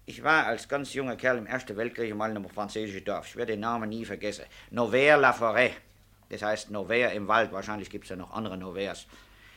[0.08, 3.26] Ich war als ganz junger Kerl im Ersten Weltkrieg mal in einem französischen Dorf.
[3.26, 4.46] Ich werde den Namen nie vergessen.
[4.70, 5.72] Novaire-la-Forêt.
[6.30, 7.52] Das heißt Novaire im Wald.
[7.52, 9.06] Wahrscheinlich gibt es ja noch andere Novaires.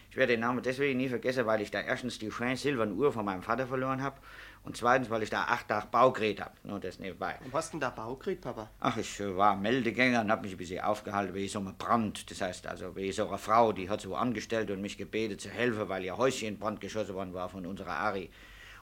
[0.10, 3.14] Ich werde den Namen deswegen nie vergessen, weil ich da erstens die schöne silberne Uhr
[3.14, 4.18] von meinem Vater verloren habe
[4.66, 6.52] und zweitens, weil ich da acht Tage Baugerät habe.
[6.64, 7.40] Nur das nebenbei.
[7.54, 8.70] hast du denn da Baukrieg, Papa?
[8.82, 12.30] Ach, ich äh, war Meldegänger und habe mich ein bisschen aufgehalten wie so ein Brand.
[12.30, 15.50] Das heißt also, wie so eine Frau, die hat so angestellt und mich gebetet zu
[15.50, 18.30] helfen, weil ihr Häuschen in Brand geschossen worden war von unserer Ari.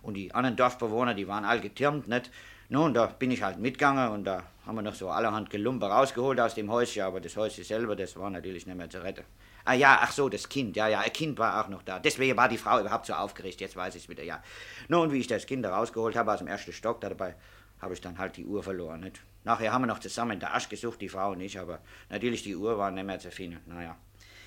[0.01, 2.31] Und die anderen Dorfbewohner, die waren all getürmt, nicht?
[2.71, 6.39] Nun, da bin ich halt mitgegangen und da haben wir noch so allerhand Gelumpe rausgeholt
[6.39, 9.23] aus dem Häuschen, aber das Häuschen selber, das war natürlich nicht mehr zu retten.
[9.65, 11.97] Ah ja, ach so, das Kind, ja, ja, ein Kind war auch noch da.
[11.97, 14.43] Deswegen war die Frau überhaupt so aufgeregt, jetzt weiß ich es wieder, ja.
[14.87, 17.35] Nun, wie ich das Kind da rausgeholt habe aus dem ersten Stock, dabei
[17.81, 19.19] habe ich dann halt die Uhr verloren, nicht?
[19.43, 22.43] Nachher haben wir noch zusammen in der Asch gesucht, die Frau und ich, aber natürlich
[22.43, 23.97] die Uhr war nicht mehr zu finden, naja.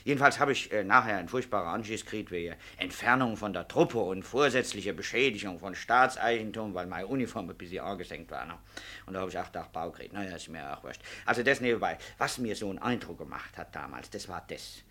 [0.05, 4.23] Jedenfalls habe ich äh, nachher einen furchtbaren Anschiss gekriegt wegen Entfernung von der Truppe und
[4.23, 8.45] vorsätzliche Beschädigung von Staatseigentum, weil meine Uniform ein bisschen angesenkt war.
[8.47, 8.55] Ne?
[9.07, 10.13] Und da habe ich acht Tage Bau gekriegt.
[10.13, 11.03] Naja, ist mir auch wurscht.
[11.27, 11.99] Also das nebenbei.
[12.19, 14.83] Was mir so einen Eindruck gemacht hat damals, das war das.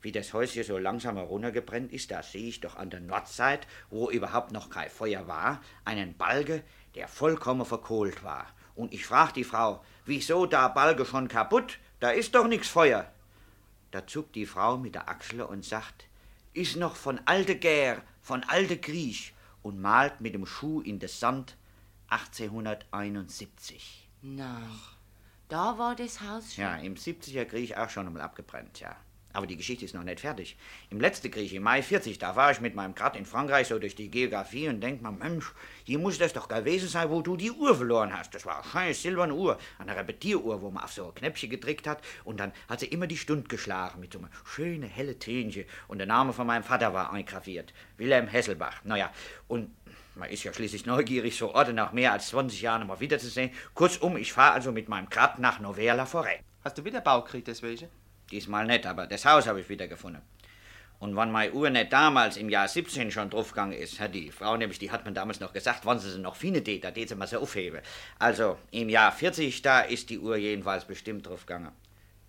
[0.00, 4.10] Wie das Häuschen so langsam heruntergebrennt ist, da sehe ich doch an der Nordseite, wo
[4.10, 6.62] überhaupt noch kein Feuer war, einen Balge,
[6.94, 8.46] der vollkommen verkohlt war.
[8.76, 11.78] Und ich frag die Frau, wieso da Balge schon kaputt?
[11.98, 13.10] Da ist doch nix Feuer.
[13.90, 16.08] Da zuckt die Frau mit der Achsel und sagt,
[16.52, 21.08] ist noch von alte Gär, von alte Griech und malt mit dem Schuh in den
[21.08, 21.56] Sand
[22.08, 24.08] 1871.
[24.22, 24.60] Na,
[25.48, 26.64] da war das Haus schon.
[26.64, 28.96] Ja, im 70er Krieg auch schon einmal abgebrannt, ja.
[29.32, 30.56] Aber die Geschichte ist noch nicht fertig.
[30.90, 33.78] Im letzten Krieg, im Mai 40, da war ich mit meinem Grad in Frankreich so
[33.78, 35.52] durch die Geografie und denk mal, Mensch,
[35.84, 38.34] hier muss das doch gewesen sein, wo du die Uhr verloren hast.
[38.34, 41.86] Das war eine scheiß silberne Uhr, eine Repetieruhr, wo man auf so ein Knöpfchen gedrückt
[41.86, 45.66] hat und dann hat sie immer die Stunde geschlagen mit so einem schönen, hellen Tönchen
[45.88, 48.82] und der Name von meinem Vater war eingraviert, Wilhelm Hesselbach.
[48.84, 49.12] Naja,
[49.46, 49.70] und
[50.14, 53.50] man ist ja schließlich neugierig, so Orte nach mehr als 20 Jahren mal wiederzusehen.
[53.74, 56.40] Kurzum, ich fahre also mit meinem Grad nach Novella-Forêt.
[56.64, 57.88] Hast du wieder Baukrieg deswegen?
[58.30, 60.22] Diesmal nicht, aber das Haus habe ich wieder gefunden.
[61.00, 64.56] Und wenn meine Uhr nicht damals im Jahr 17 schon draufgegangen ist, hat die Frau
[64.56, 67.08] nämlich, die hat mir damals noch gesagt, wann sie sie noch finden tät, da tät
[67.08, 67.80] sie mal so aufheben.
[68.18, 71.70] Also im Jahr 40, da ist die Uhr jedenfalls bestimmt draufgegangen.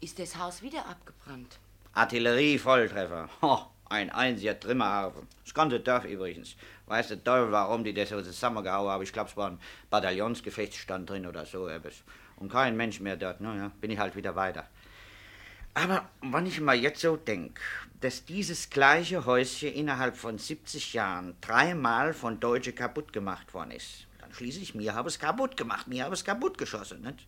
[0.01, 1.57] Ist das Haus wieder abgebrannt?
[1.93, 3.27] Artillerie-Volltreffer.
[3.41, 5.27] Ho, ein einziger Trimmerhaufen.
[5.43, 6.55] Das ganze Dorf übrigens.
[6.85, 9.03] Weiß der Teufel, warum die das so zusammengehauen haben.
[9.03, 9.59] Ich glaube, es war ein
[9.89, 12.03] Bataillonsgefechtsstand drin oder so etwas.
[12.35, 13.41] Und kein Mensch mehr dort.
[13.41, 14.67] Naja, bin ich halt wieder weiter.
[15.79, 17.57] Aber wenn ich mal jetzt so denk,
[18.01, 24.05] dass dieses gleiche Häuschen innerhalb von 70 Jahren dreimal von Deutschen kaputt gemacht worden ist,
[24.19, 27.25] dann schließe ich, mir habe es kaputt gemacht, mir habe es kaputt geschossen, nicht?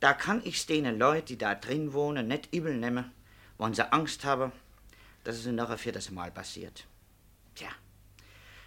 [0.00, 3.10] Da kann ich's denen Leuten, die da drin wohnen, nicht übel nehmen,
[3.56, 4.52] wenn sie Angst haben,
[5.24, 6.84] dass es ihnen noch ein viertes Mal passiert.
[7.54, 7.68] Tja,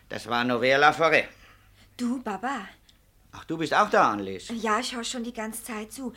[0.09, 1.27] das war Novella Forêt.
[1.95, 2.67] Du, Baba.
[3.33, 4.47] Ach, du bist auch da, Anles.
[4.49, 6.13] Ja, ich höre schon die ganze Zeit zu.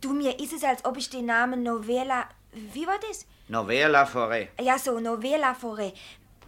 [0.00, 2.28] Du, mir ist es, als ob ich den Namen Novella.
[2.52, 3.26] Wie war das?
[3.48, 4.48] Novella Forêt.
[4.60, 5.92] Ja, so, Novella Forêt.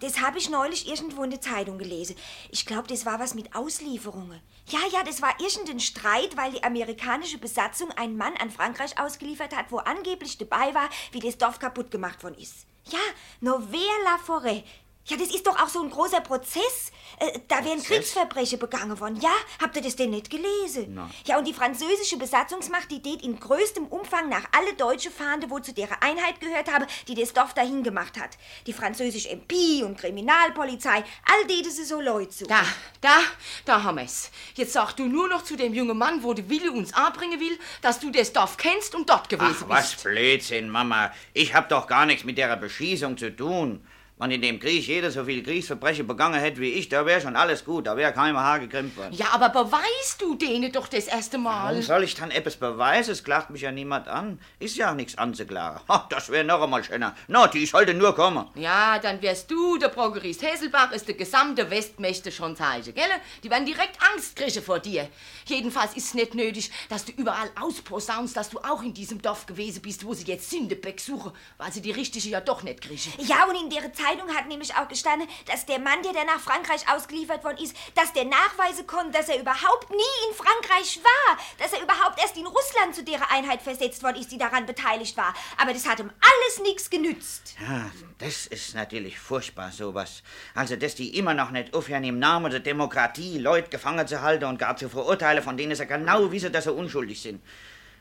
[0.01, 2.17] Das habe ich neulich irgendwo in der Zeitung gelesen.
[2.51, 4.41] Ich glaube, das war was mit Auslieferungen.
[4.69, 9.57] Ja, ja, das war irgendein Streit, weil die amerikanische Besatzung einen Mann an Frankreich ausgeliefert
[9.57, 12.67] hat, wo angeblich dabei war, wie das Dorf kaputt gemacht worden ist.
[12.91, 12.99] Ja,
[13.41, 14.65] Novella Forêt.
[15.09, 16.91] Ja, das ist doch auch so ein großer Prozess.
[17.19, 19.21] Äh, da wären Kriegsverbrechen begangen worden.
[19.21, 19.31] Ja,
[19.63, 20.95] habt ihr das denn nicht gelesen?
[20.95, 21.11] Nein.
[21.27, 25.61] Ja, und die französische Besatzungsmacht, die tät in größtem Umfang nach alle deutsche Fahnder, wo
[25.61, 28.37] zu deren Einheit gehört habe, die das Dorf dahin gemacht hat.
[28.67, 32.47] Die französische MP und Kriminalpolizei, all die, das ist so Leute so.
[32.47, 32.63] Da,
[33.01, 33.21] da,
[33.65, 34.31] da haben wir's.
[34.55, 37.57] Jetzt sag du nur noch zu dem jungen Mann, wo der Wille uns anbringen will,
[37.81, 40.03] dass du das Dorf kennst und dort gewesen Ach, was bist.
[40.03, 41.13] Blödsinn, Mama.
[41.33, 43.87] Ich hab doch gar nichts mit der Beschießung zu tun.
[44.19, 47.37] Wenn in dem Krieg jeder so viel Kriegsverbrechen begangen hätte wie ich, da wäre schon
[47.37, 47.87] alles gut.
[47.87, 49.13] Da wäre kein Haar gekrümmt worden.
[49.13, 51.73] Ja, aber beweist du denen doch das erste Mal.
[51.73, 53.11] Warum soll ich dann etwas beweisen?
[53.11, 54.41] Es klagt mich ja niemand an.
[54.59, 55.81] Ist ja auch nichts anzuklagen.
[55.91, 57.15] Ha, das wäre noch einmal schöner.
[57.29, 58.47] Na, die sollte nur kommen.
[58.55, 63.05] Ja, dann wärst du, der Prokurist Hesselbach, ist der gesamte Westmächte schon zeigen, gell?
[63.43, 65.11] Die werden direkt Angst kriegen vor dir.
[65.45, 69.45] Jedenfalls ist es nicht nötig, dass du überall ausposaunst, dass du auch in diesem Dorf
[69.45, 73.13] gewesen bist, wo sie jetzt Sindebeck suchen, weil sie die richtige ja doch nicht kriegen.
[73.19, 76.89] Ja, und in der Zeitung hat nämlich auch gestanden, dass der Mann, der nach Frankreich
[76.89, 81.73] ausgeliefert worden ist, dass der nachweisen konnte, dass er überhaupt nie in Frankreich war, dass
[81.73, 85.35] er überhaupt erst in Russland zu der Einheit versetzt worden ist, die daran beteiligt war.
[85.57, 87.57] Aber das hat ihm alles nichts genützt.
[87.61, 90.23] Ja, das ist natürlich furchtbar, sowas.
[90.55, 94.45] Also, dass die immer noch nicht aufhören, im Namen der Demokratie Leute gefangen zu halten
[94.45, 97.43] und gar zu verurteilen, von denen sie genau wissen, dass sie unschuldig sind.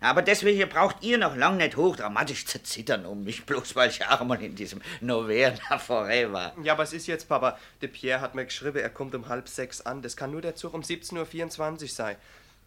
[0.01, 4.05] Aber deswegen braucht ihr noch lang nicht hochdramatisch zu zittern um mich, bloß weil ich
[4.05, 6.53] auch mal in diesem Novella Forêt war.
[6.63, 7.57] Ja, es ist jetzt, Papa.
[7.81, 10.01] Der Pierre hat mir geschrieben, er kommt um halb sechs an.
[10.01, 12.15] Das kann nur der Zug um 17.24 Uhr sein.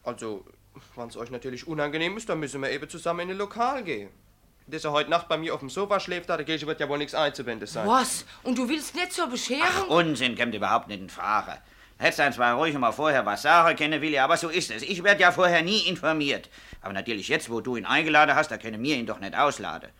[0.02, 0.44] Also,
[0.96, 4.10] wenn es euch natürlich unangenehm ist, dann müssen wir eben zusammen in ein Lokal gehen.
[4.66, 6.88] Dass er heute Nacht bei mir auf dem Sofa schläft, da der Kirche wird ja
[6.88, 7.86] wohl nichts einzuwenden sein.
[7.86, 8.26] Was?
[8.42, 9.88] Und du willst nicht zur Ach, Bescherung?
[9.88, 11.58] Unsinn kommt überhaupt nicht in Frage.
[11.98, 14.82] Hättest dann zwar ruhig mal vorher was sagen können, Willi, aber so ist es.
[14.82, 16.48] Ich werde ja vorher nie informiert.
[16.80, 19.90] Aber natürlich jetzt, wo du ihn eingeladen hast, da können wir ihn doch nicht ausladen.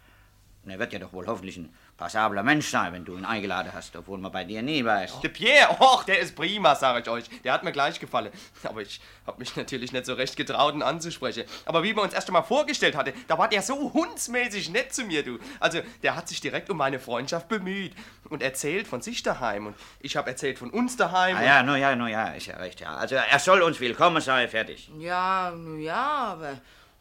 [0.68, 3.72] Und er wird ja doch wohl hoffentlich ein passabler Mensch sein, wenn du ihn eingeladen
[3.72, 5.20] hast, obwohl man bei dir nie weiß.
[5.22, 7.24] Der Pierre, och, der ist prima, sag ich euch.
[7.42, 8.31] Der hat mir gleich gefallen.
[8.64, 11.44] Aber ich hab mich natürlich nicht so recht getraut, ihn anzusprechen.
[11.64, 15.04] Aber wie wir uns erst einmal vorgestellt hatte, da war der so hundsmäßig nett zu
[15.04, 15.38] mir, du.
[15.59, 17.94] Also, der hat sich direkt um meine Freundschaft bemüht
[18.28, 19.68] und erzählt von sich daheim.
[19.68, 21.35] Und ich hab erzählt von uns daheim.
[21.38, 22.94] Ah ja, no ja, no ja, ist ja recht, ja.
[22.94, 24.90] Also er soll uns willkommen sein, fertig.
[24.98, 26.59] Ja, nu ja, aber.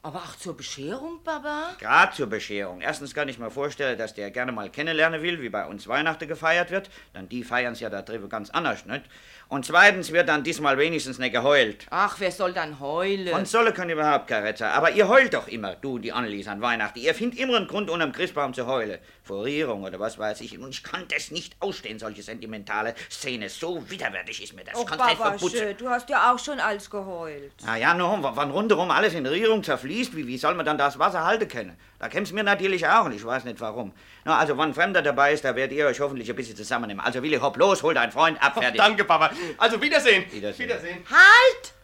[0.08, 1.76] Aber auch zur Bescherung, Papa?
[1.78, 2.80] Gerade zur Bescherung.
[2.80, 6.26] Erstens kann ich mir vorstellen, dass der gerne mal kennenlernen will, wie bei uns Weihnachten
[6.26, 6.88] gefeiert wird.
[7.12, 9.02] Dann die feiern's ja da drüben ganz anders, nicht?
[9.48, 11.86] Und zweitens wird dann diesmal wenigstens nicht geheult.
[11.90, 13.28] Ach, wer soll dann heulen?
[13.28, 14.72] Von Solle kann überhaupt kein Retter.
[14.72, 17.00] Aber ihr heult doch immer, du, die Annelies, an Weihnachten.
[17.00, 18.98] Ihr findet immer einen Grund, unterm Christbaum zu heulen.
[19.28, 20.58] Vor Rührung oder was weiß ich.
[20.58, 23.50] Und ich kann das nicht ausstehen, solche sentimentale Szene.
[23.50, 24.74] So widerwärtig ist mir das.
[24.74, 25.58] Oh, Papa, verputzen.
[25.58, 27.52] schön, du hast ja auch schon alles geheult.
[27.62, 30.98] Na ja, nun, wann rundherum alles in Rührung zerfließt, wie, wie soll man dann das
[30.98, 31.76] Wasser halten können?
[31.98, 33.92] Da kämm's mir natürlich auch und ich weiß nicht warum.
[34.24, 37.04] Na, also, wenn ein Fremder dabei ist, da werdet ihr euch hoffentlich ein bisschen zusammennehmen.
[37.04, 38.80] Also, Willi, hopp los, hol deinen Freund ab, fertig.
[38.80, 39.30] danke, Papa.
[39.58, 40.24] Also, Wiedersehen.
[40.32, 40.68] Wiedersehen.
[40.68, 41.04] Wiedersehen.
[41.10, 41.77] Halt!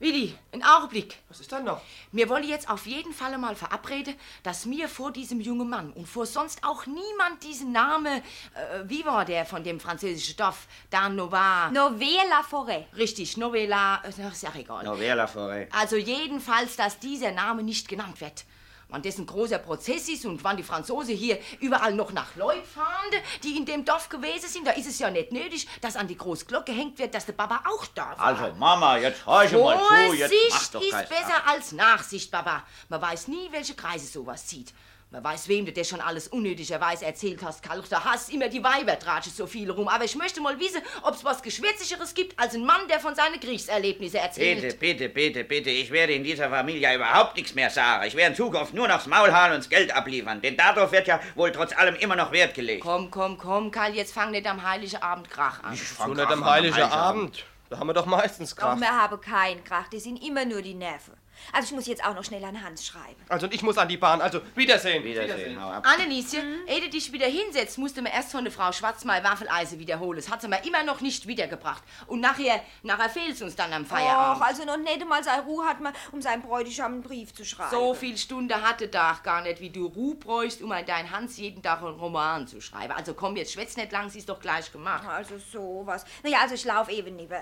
[0.00, 1.18] Willi, einen Augenblick.
[1.28, 1.80] Was ist denn noch?
[2.12, 6.06] Wir wollen jetzt auf jeden Fall mal verabreden, dass mir vor diesem jungen Mann und
[6.06, 8.22] vor sonst auch niemand diesen Namen,
[8.54, 11.70] äh, wie war der von dem französischen Dorf, Dan Nova.
[11.70, 12.84] Novella Forêt.
[12.96, 14.84] Richtig, Novella, äh, ist ja egal.
[14.84, 15.66] Novella Forêt.
[15.72, 18.44] Also jedenfalls, dass dieser Name nicht genannt wird.
[18.90, 22.64] Wann das ein großer Prozess ist und wann die Franzosen hier überall noch nach Leuten
[22.64, 26.08] fahren, die in dem Dorf gewesen sind, da ist es ja nicht nötig, dass an
[26.08, 28.20] die große Glocke gehängt wird, dass der Baba auch da war.
[28.20, 30.14] Also, Mama, jetzt hör ich mal zu.
[30.14, 32.62] Jetzt mach Vorsicht doch ist besser als Nachsicht, Baba.
[32.88, 34.72] Man weiß nie, welche Kreise sowas zieht.
[35.10, 37.82] Man weiß, wem du das schon alles unnötigerweise erzählt hast, Karl.
[37.88, 39.88] Da hast immer die Weiber tratschen so viel rum.
[39.88, 43.14] Aber ich möchte mal wissen, ob es was Geschwätzigeres gibt als ein Mann, der von
[43.14, 44.60] seinen Kriegserlebnissen erzählt.
[44.60, 48.06] Bitte, bitte, bitte, bitte, ich werde in dieser Familie überhaupt nichts mehr sagen.
[48.06, 50.42] Ich werde in Zukunft nur noch das Maul halten und das Geld abliefern.
[50.42, 52.82] Denn darauf wird ja wohl trotz allem immer noch Wert gelegt.
[52.82, 55.74] Komm, komm, komm, Karl, jetzt fang nicht am Heiligen Abend Krach an.
[55.74, 57.46] So nicht am Heiligen Abend.
[57.70, 58.80] Da haben wir doch meistens Doch, Krach.
[58.80, 61.14] wir haben keinen Krach, das sind immer nur die Nerven.
[61.52, 63.16] Also ich muss jetzt auch noch schnell an Hans schreiben.
[63.28, 64.20] Also und ich muss an die Bahn.
[64.20, 65.02] Also Wiedersehen.
[65.04, 65.86] Wiedersehen, hau ab.
[65.86, 69.78] Annenieschen, ehe du dich wieder hinsetzt, musste mir erst von der Frau Schwarz mal Waffeleisen
[69.78, 70.18] wiederholen.
[70.18, 71.82] Das hat sie mir immer noch nicht wiedergebracht.
[72.06, 74.44] Und nachher, nachher fehlt's uns dann am Feierabend.
[74.44, 77.70] also noch nicht einmal seine Ruhe hat man, um seinem Bräutigam einen Brief zu schreiben.
[77.70, 81.38] So viel Stunde hatte Dach gar nicht, wie du Ruhe bräuchst, um an dein Hans
[81.38, 82.92] jeden Tag einen Roman zu schreiben.
[82.92, 85.06] Also komm, jetzt schwätz nicht lang, sie ist doch gleich gemacht.
[85.08, 86.04] Also sowas.
[86.22, 87.40] Naja, also ich lauf eben lieber.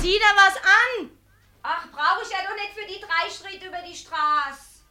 [0.00, 1.10] Zieh da was an!
[1.62, 4.82] Ach, brauche ich ja doch nicht für die drei Schritte über die Straße.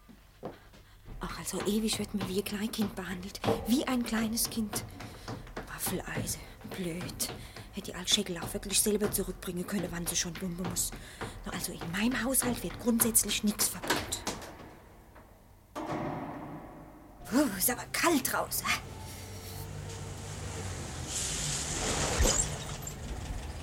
[1.19, 3.39] Ach, also ewig wird mir wie ein Kleinkind behandelt.
[3.67, 4.83] Wie ein kleines Kind.
[5.67, 6.37] Waffeleise.
[6.75, 7.29] Blöd.
[7.73, 10.91] Hätte die Altscheckel auch wirklich selber zurückbringen können, wann sie schon lumpen muss.
[11.45, 13.97] Na, Also in meinem Haushalt wird grundsätzlich nichts verboten.
[17.29, 18.65] Puh, ist aber kalt draußen.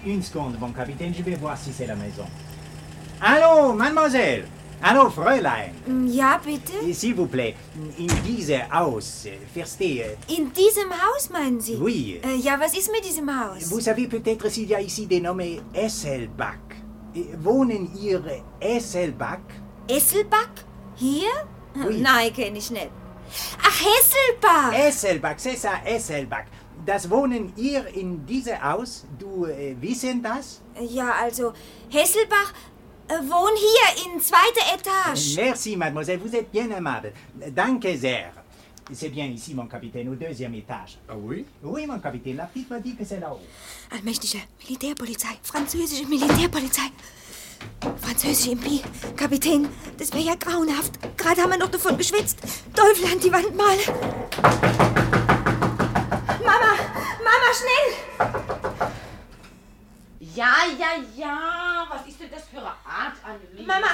[0.07, 2.25] Une seconde, mon capitaine, je vais voir si c'est la maison.
[3.21, 4.47] Allô, mademoiselle
[4.83, 5.73] Allô, Fräulein
[6.07, 6.73] Ja, bitte?
[6.93, 7.55] S'il vous plaît,
[7.99, 10.19] in diese Haus, äh, verstehe.
[10.29, 11.79] In diesem Haus, meinen Sie?
[11.81, 12.21] Oui.
[12.23, 13.71] Äh, ja, was ist mit diesem Haus?
[13.71, 16.59] Vous savez peut-être s'il y a ici des nommés Esselbach.
[17.43, 18.21] Wohnen ihr
[18.61, 19.41] Esselbach?
[19.89, 20.51] Esselbach?
[20.97, 21.31] Hier?
[21.77, 22.01] Oui.
[22.03, 22.91] Nein, kenne ich nicht.
[23.63, 24.73] Ach, Hesselbach!
[24.75, 26.45] Esselbach, c'est ça, Esselbach.
[26.87, 29.05] Das wohnen ihr in diesem Haus?
[29.19, 30.61] Du äh, wissen das?
[30.79, 31.53] Ja, also,
[31.89, 32.53] Hesselbach
[33.09, 35.37] äh, wohnt hier in zweiter Etage.
[35.37, 37.13] Merci, mademoiselle, vous êtes bien aimable.
[37.55, 38.33] Danke sehr.
[38.93, 40.99] C'est bien ici, mon capitaine, au deuxième étage.
[41.09, 41.47] Ah oui?
[41.63, 43.41] Oui, mon capitaine, la petite m'a dit que c'est là-haut.
[43.91, 46.91] Allmächtige Militärpolizei, französische Militärpolizei.
[48.03, 48.83] Französische MP,
[49.17, 50.99] Kapitän, das wäre ja grauenhaft.
[51.17, 52.41] Gerade haben wir noch davon geschwitzt.
[52.75, 55.24] Teufel an die Wand malen.
[57.55, 57.95] Schnell!
[60.19, 61.87] Ja, ja, ja.
[61.89, 63.65] Was ist denn das für eine Art, Annelie?
[63.65, 63.91] Mama,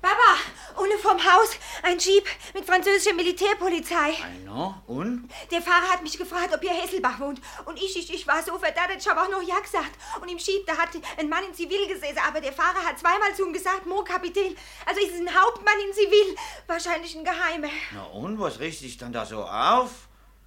[0.00, 0.38] Papa,
[0.76, 1.50] ohne vom Haus
[1.82, 4.14] ein Jeep mit französischer Militärpolizei.
[4.44, 5.28] No, und?
[5.50, 7.40] Der Fahrer hat mich gefragt, ob hier Hesselbach wohnt.
[7.64, 9.90] Und ich, ich, ich war so verdattert, ich habe auch noch Ja gesagt.
[10.20, 13.34] Und im Jeep, da hat ein Mann in Zivil gesessen, aber der Fahrer hat zweimal
[13.34, 14.54] zu ihm gesagt, Mo Kapitän.
[14.86, 16.36] Also ist es ein Hauptmann in Zivil,
[16.68, 17.70] wahrscheinlich ein Geheimer.
[17.92, 20.03] Na und, was riecht sich dann da so auf?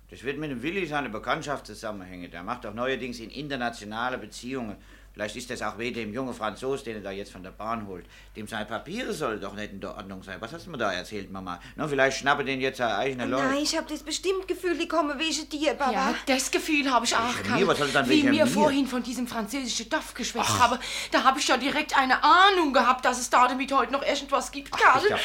[0.10, 2.32] Das wird mit dem Willi seine Bekanntschaft zusammenhängen.
[2.32, 4.78] Der macht doch neuerdings in internationale Beziehungen.
[5.18, 7.88] Vielleicht ist das auch wegen dem jungen Franzos, den er da jetzt von der Bahn
[7.88, 8.06] holt.
[8.36, 10.38] Dem seine Papiere sollen doch nicht in der Ordnung sein.
[10.42, 11.60] Was hast du mir da erzählt, Mama?
[11.76, 13.48] Na, vielleicht schnappe den jetzt seine eigene Leute.
[13.48, 15.92] Nein, ich habe das bestimmt Gefühl, die kommen wegen dir, Papa.
[15.92, 17.60] Ja, das Gefühl habe ich auch, Wegen Karl.
[17.62, 17.68] mir?
[17.68, 18.52] Was soll dann Wie wegen mir mir?
[18.52, 20.78] vorhin von diesem französischen Dorf geschwätzt habe,
[21.12, 24.52] da habe ich ja direkt eine Ahnung gehabt, dass es da damit heute noch irgendwas
[24.52, 25.02] gibt, Karl.
[25.02, 25.18] ist ja-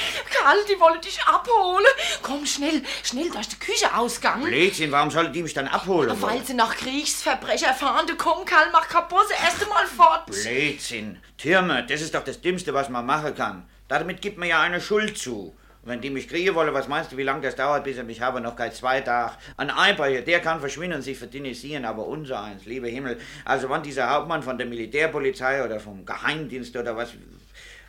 [0.42, 1.84] Karl, die wollen dich abholen.
[2.22, 4.42] Komm, schnell, schnell, da ist der Kücheausgang.
[4.42, 6.16] Blödsinn, warum soll die mich dann abholen?
[6.22, 8.06] Weil sie nach Kriegsverbrecher fahren.
[8.16, 10.26] Komm, Karl, mach Kaposse erst einmal fort.
[10.26, 11.18] Blödsinn.
[11.38, 13.64] Türme, das ist doch das Dümmste, was man machen kann.
[13.88, 15.54] Damit gibt man ja eine Schuld zu.
[15.82, 18.04] Und wenn die mich kriegen wollen, was meinst du, wie lange das dauert, bis sie
[18.04, 18.42] mich haben?
[18.42, 19.32] Noch kein zwei Tage.
[19.56, 23.18] Ein Eiper hier, der kann verschwinden und sich verdünnisieren, aber unser eins, lieber Himmel.
[23.44, 27.14] Also wenn dieser Hauptmann von der Militärpolizei oder vom Geheimdienst oder was,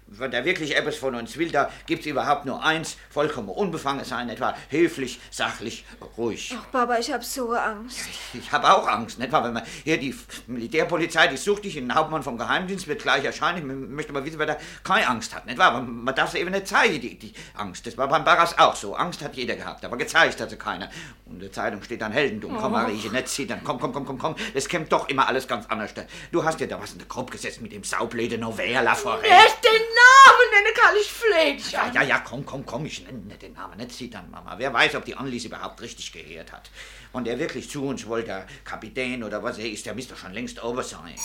[0.08, 4.30] wenn der wirklich etwas von uns will, da gibt's überhaupt nur eins, vollkommen unbefangen sein,
[4.30, 5.86] etwa höflich, sachlich,
[6.18, 6.56] ruhig.
[6.58, 8.00] Ach, Papa, ich habe so Angst.
[8.34, 9.44] Ich habe auch Angst, nicht wahr?
[9.44, 10.16] Wenn man hier die
[10.48, 13.58] Militärpolizei, die sucht dich, ein Hauptmann vom Geheimdienst wird gleich erscheinen.
[13.58, 15.72] Ich möchte mal wissen, wer da keine Angst hat, nicht wahr?
[15.74, 17.86] Aber man darf sie eben nicht zeigen, die, die Angst.
[17.88, 18.96] Das war beim Barras auch so.
[18.96, 20.89] Angst hat jeder gehabt, aber gezeigt hat sie keiner.
[21.26, 22.58] Und in der Zeitung steht dann Heldentum.
[22.58, 23.62] Komm, Marieche, nicht zittern.
[23.63, 24.36] Komm, komm, komm, komm, komm.
[24.54, 25.94] Das kommt doch immer alles ganz anders.
[26.32, 29.44] Du hast ja da was in den Kopf gesetzt mit dem saublöde Novella vorher.
[29.44, 33.20] Nicht den Namen nennen, Karl, ich dich Ja, ja, ja, komm, komm, komm, ich nenne
[33.20, 34.56] nicht den Namen, nicht zittern, Mama.
[34.58, 36.70] Wer weiß, ob die Annelies überhaupt richtig gehört hat.
[37.12, 40.34] Und er wirklich zu uns wollte, der Kapitän oder was er ist, der müsste schon
[40.34, 41.16] längst over sein.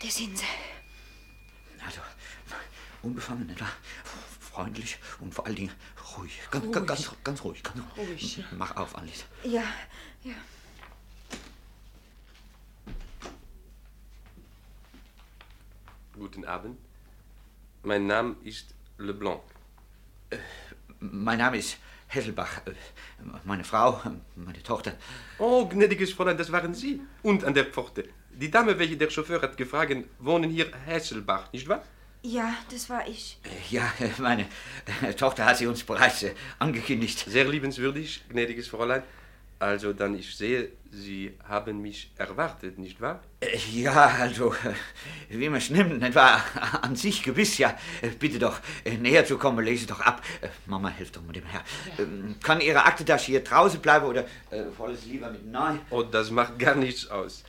[0.00, 0.44] Das sind sie.
[1.86, 2.00] Also,
[3.02, 3.72] unbefangen, nicht wahr?
[4.40, 5.72] Freundlich und vor allen Dingen
[6.16, 6.38] ruhig.
[6.50, 6.86] Ganz ruhig.
[6.86, 7.62] Ganz, ganz, ruhig.
[7.62, 8.44] Ganz ruhig.
[8.52, 9.24] Mach auf, Alice.
[9.42, 9.64] Ja,
[10.22, 10.34] ja.
[16.16, 16.78] Guten Abend.
[17.82, 19.40] Mein Name ist Leblanc.
[20.30, 20.36] Äh,
[21.00, 22.64] mein Name ist Hesselbach.
[22.66, 22.72] Äh,
[23.42, 24.00] meine Frau,
[24.36, 24.92] meine Tochter.
[25.38, 27.00] Oh, gnädiges Fräulein, das waren Sie.
[27.24, 28.08] Und an der Pforte.
[28.30, 31.82] Die Dame, welche der Chauffeur hat gefragt, wohnen hier Hesselbach, nicht wahr?
[32.22, 33.40] Ja, das war ich.
[33.42, 34.46] Äh, ja, meine
[35.16, 36.24] Tochter hat sie uns bereits
[36.60, 37.24] angekündigt.
[37.28, 39.02] Sehr liebenswürdig, gnädiges Fräulein.
[39.58, 43.20] Also dann, ich sehe, Sie haben mich erwartet, nicht wahr?
[43.40, 44.74] Äh, ja, also, äh,
[45.28, 46.42] wie man es nimmt, nicht wahr?
[46.82, 47.76] An sich gewiss, ja.
[48.02, 48.60] Äh, bitte doch,
[49.00, 50.22] näher zu kommen, lese doch ab.
[50.66, 51.64] Mama, hilf doch mit dem Herr.
[51.98, 52.04] Ja.
[52.04, 55.80] Ähm, kann Ihre Aktentasche hier draußen bleiben oder äh, es lieber mit nein?
[55.90, 57.42] Oh, das macht gar nichts aus.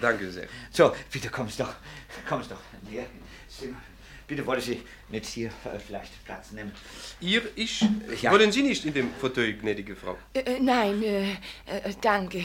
[0.00, 0.48] Danke sehr.
[0.70, 1.74] So, bitte kommst doch.
[2.28, 3.06] Kommst doch näher
[3.46, 3.80] ins Zimmer.
[4.28, 6.70] Bitte wollen Sie nicht hier äh, vielleicht Platz nehmen.
[7.18, 7.82] Ihr, ich?
[8.20, 8.30] Ja.
[8.30, 10.18] Wollen Sie nicht in dem Fauteuil, gnädige Frau?
[10.34, 12.44] Äh, äh nein, äh, äh, danke.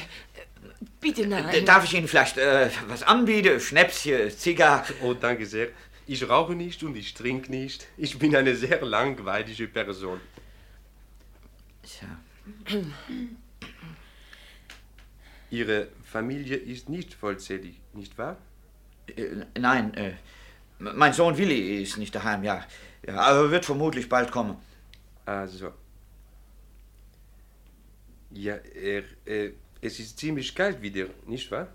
[1.02, 1.66] Bitte nein.
[1.66, 3.60] Darf ich Ihnen vielleicht äh, was anbieten?
[3.60, 4.94] Schnäpschen, Zigarre?
[5.04, 5.68] Oh, danke sehr.
[6.08, 7.86] Ich rauche nicht und ich trinke nicht.
[7.98, 10.22] Ich bin eine sehr langweilige Person.
[11.84, 12.08] Tja.
[15.50, 18.38] Ihre Familie ist nicht vollzählig, nicht wahr?
[19.58, 20.14] nein, äh,
[20.80, 22.66] mein Sohn Willi ist nicht daheim, ja.
[23.06, 24.58] ja aber wird vermutlich bald kommen.
[25.26, 25.72] Also.
[28.32, 29.52] Ja, er, äh,
[29.82, 31.68] es ist ziemlich kalt wieder, nicht wahr?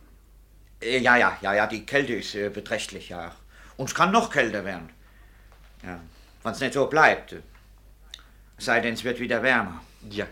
[0.83, 3.35] Äh, ja, ja, ja, ja, die Kälte ist äh, beträchtlich, ja.
[3.77, 4.91] Und es kann noch kälter werden.
[5.83, 6.01] Ja,
[6.43, 7.37] wenn es nicht so bleibt.
[8.59, 9.81] Sei denn, es wird wieder wärmer.
[10.11, 10.27] Ja,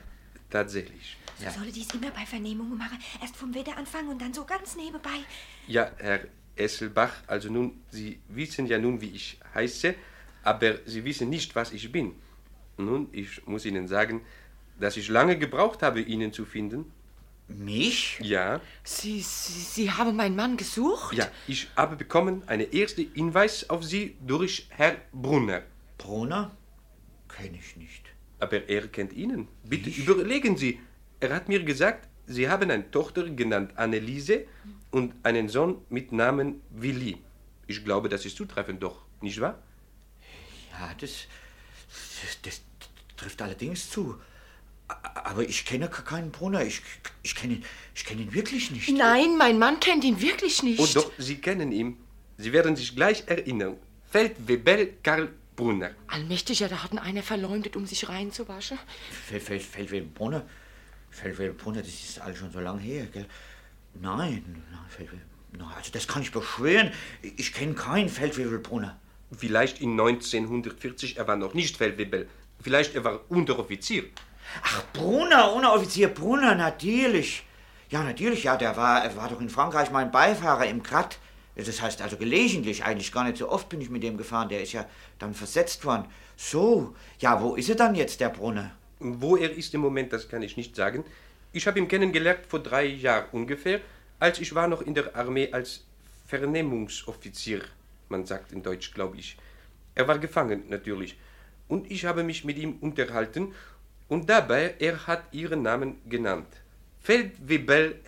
[0.50, 1.16] tatsächlich.
[1.38, 1.50] Ja.
[1.50, 2.98] Solle dies immer bei Vernehmungen machen.
[3.20, 5.18] Erst vom Wetter anfangen und dann so ganz nebenbei.
[5.68, 6.20] Ja, Herr
[6.56, 9.94] Esselbach, also nun, Sie wissen ja nun, wie ich heiße,
[10.42, 12.14] aber Sie wissen nicht, was ich bin.
[12.78, 14.22] Nun, ich muss Ihnen sagen,
[14.78, 16.92] dass ich lange gebraucht habe, Ihnen zu finden.
[17.48, 18.18] Mich?
[18.20, 18.60] Ja.
[18.82, 21.14] Sie, Sie, Sie haben meinen Mann gesucht?
[21.14, 25.62] Ja, ich habe bekommen eine erste Hinweis auf Sie durch Herr Brunner.
[25.96, 26.56] Brunner?
[27.28, 28.04] Kenne ich nicht.
[28.40, 29.48] Aber er kennt Ihnen.
[29.64, 29.98] Bitte ich?
[29.98, 30.80] überlegen Sie.
[31.20, 34.46] Er hat mir gesagt, Sie haben eine Tochter genannt Anneliese
[34.90, 37.18] und einen Sohn mit Namen Willi.
[37.66, 39.58] Ich glaube, das ist zutreffend doch, nicht wahr?
[40.72, 41.26] Ja, das,
[42.22, 42.60] das, das
[43.16, 44.16] trifft allerdings zu.
[45.14, 46.64] Aber ich kenne keinen Brunner.
[46.64, 46.80] Ich,
[47.22, 47.60] ich kenne
[47.94, 48.88] ich kenn ihn wirklich nicht.
[48.90, 50.78] Nein, mein Mann kennt ihn wirklich nicht.
[50.78, 51.96] Oh doch, Sie kennen ihn.
[52.38, 53.76] Sie werden sich gleich erinnern.
[54.10, 55.90] Feldwebel Karl Brunner.
[56.06, 58.78] Allmächtig, ja, da hat ihn einer verleumdet, um sich reinzuwaschen.
[59.26, 60.44] Feldwebel Brunner?
[61.16, 63.26] Feldwebel Brunner, das ist alles schon so lange her, gell?
[63.94, 64.62] Nein,
[65.52, 66.90] nein, also das kann ich beschwören.
[67.22, 68.98] Ich kenne keinen Feldwebelbrunner.
[69.36, 72.28] Vielleicht in 1940, er war noch nicht Feldwebel.
[72.60, 74.04] Vielleicht er war Unteroffizier.
[74.62, 77.44] Ach, Brunner, Unteroffizier Brunner, natürlich.
[77.88, 81.18] Ja, natürlich, ja, der war, er war doch in Frankreich mein Beifahrer im Grat.
[81.54, 84.50] Das heißt also gelegentlich, eigentlich gar nicht so oft bin ich mit dem gefahren.
[84.50, 84.84] Der ist ja
[85.18, 86.04] dann versetzt worden.
[86.36, 88.75] So, ja, wo ist er dann jetzt, der Brunner?
[88.98, 91.04] Wo er ist im Moment, das kann ich nicht sagen.
[91.52, 93.80] Ich habe ihn kennengelernt vor drei Jahren ungefähr,
[94.18, 95.84] als ich war noch in der Armee als
[96.26, 97.62] Vernehmungsoffizier.
[98.08, 99.36] Man sagt in Deutsch, glaube ich.
[99.94, 101.16] Er war gefangen, natürlich.
[101.68, 103.54] Und ich habe mich mit ihm unterhalten
[104.08, 106.48] und dabei, er hat ihren Namen genannt.
[107.00, 108.00] Feldwebel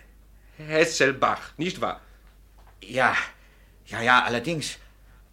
[0.57, 2.01] Hesselbach, nicht wahr?
[2.81, 3.15] Ja,
[3.85, 4.77] ja, ja, allerdings.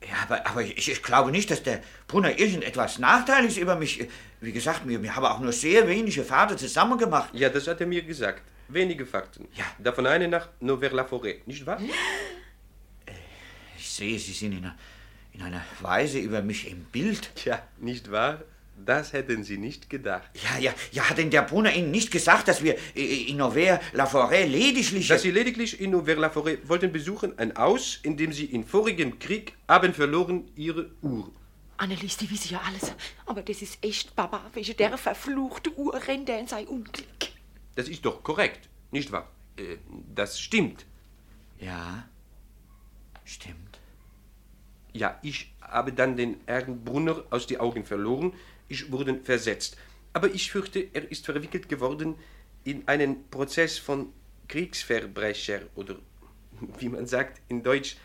[0.09, 4.07] Ja, aber, aber ich, ich, glaube nicht, dass der Brunner irgendetwas Nachteiliges über mich.
[4.40, 7.30] Wie gesagt, wir, wir haben auch nur sehr wenige Fahrten zusammen gemacht.
[7.32, 8.42] Ja, das hat er mir gesagt.
[8.68, 9.48] Wenige Fakten.
[9.54, 9.64] Ja.
[9.78, 11.80] Davon eine nach Nouvelle-la-Forêt, nicht wahr?
[13.07, 13.12] Äh,
[13.76, 14.76] ich sehe, Sie sind in einer,
[15.32, 17.34] in einer Weise über mich im Bild.
[17.34, 18.42] Tja, nicht wahr?
[18.85, 20.31] Das hätten Sie nicht gedacht.
[20.35, 25.09] Ja, ja, ja, hat denn der Brunner Ihnen nicht gesagt, dass wir in Nouvelle-la-Forêt lediglich...
[25.09, 29.55] Dass Sie lediglich in Nouvelle-la-Forêt wollten besuchen, ein Haus, in dem Sie im vorigen Krieg
[29.66, 31.33] haben verloren Ihre Uhr.
[31.79, 32.93] Annelies, die wissen ja alles.
[33.24, 37.07] Aber das ist echt Baba, welche der verfluchte Uhr rennt in sein Unglück.
[37.74, 39.31] Das ist doch korrekt, nicht wahr?
[39.57, 39.77] Äh,
[40.14, 40.87] das stimmt.
[41.59, 42.09] Ja,
[43.24, 43.81] stimmt.
[44.93, 48.33] Ja, ich habe dann den Herrn Brunner aus den Augen verloren
[48.68, 49.76] ich wurde versetzt.
[50.12, 52.16] Aber ich fürchte, er ist verwickelt geworden
[52.64, 54.12] in einen Prozess von
[54.48, 55.96] Kriegsverbrecher oder
[56.78, 57.96] wie man sagt in Deutsch,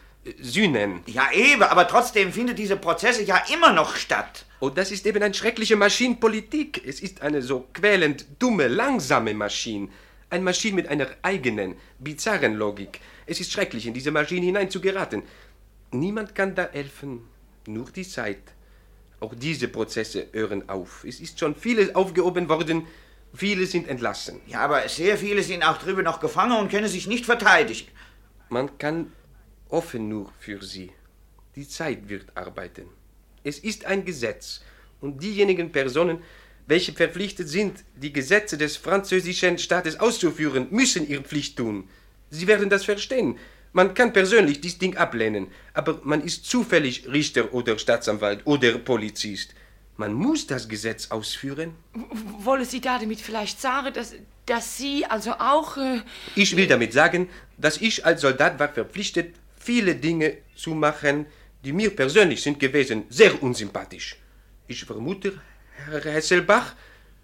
[0.40, 1.00] sühnen.
[1.06, 4.46] Ja, eben, aber trotzdem finden diese Prozesse ja immer noch statt.
[4.60, 6.86] Und das ist eben eine schreckliche Maschinenpolitik.
[6.86, 9.88] Es ist eine so quälend dumme, langsame Maschine.
[10.30, 13.00] Eine Maschine mit einer eigenen, bizarren Logik.
[13.26, 15.22] Es ist schrecklich, in diese Maschine hineinzugeraten.
[15.90, 17.22] Niemand kann da helfen,
[17.66, 18.42] nur die Zeit.
[19.20, 21.04] Auch diese Prozesse hören auf.
[21.04, 22.86] Es ist schon vieles aufgehoben worden,
[23.34, 24.40] viele sind entlassen.
[24.46, 27.88] Ja, aber sehr viele sind auch drüber noch gefangen und können sich nicht verteidigen.
[28.48, 29.12] Man kann
[29.72, 30.90] offen nur für sie.
[31.56, 32.86] Die Zeit wird arbeiten.
[33.44, 34.62] Es ist ein Gesetz
[35.00, 36.22] und diejenigen Personen,
[36.66, 41.88] welche verpflichtet sind, die Gesetze des französischen Staates auszuführen, müssen ihre Pflicht tun.
[42.30, 43.38] Sie werden das verstehen.
[43.72, 49.54] Man kann persönlich dies Ding ablehnen, aber man ist zufällig Richter oder Staatsanwalt oder Polizist.
[49.96, 51.74] Man muss das Gesetz ausführen.
[52.38, 54.14] Wolle Sie damit vielleicht sagen, dass,
[54.46, 55.76] dass Sie also auch...
[55.76, 56.00] Äh
[56.34, 61.26] ich will damit sagen, dass ich als Soldat war verpflichtet, viele Dinge zu machen,
[61.64, 64.16] die mir persönlich sind gewesen sehr unsympathisch.
[64.66, 65.40] Ich vermute,
[65.86, 66.74] Herr Hesselbach,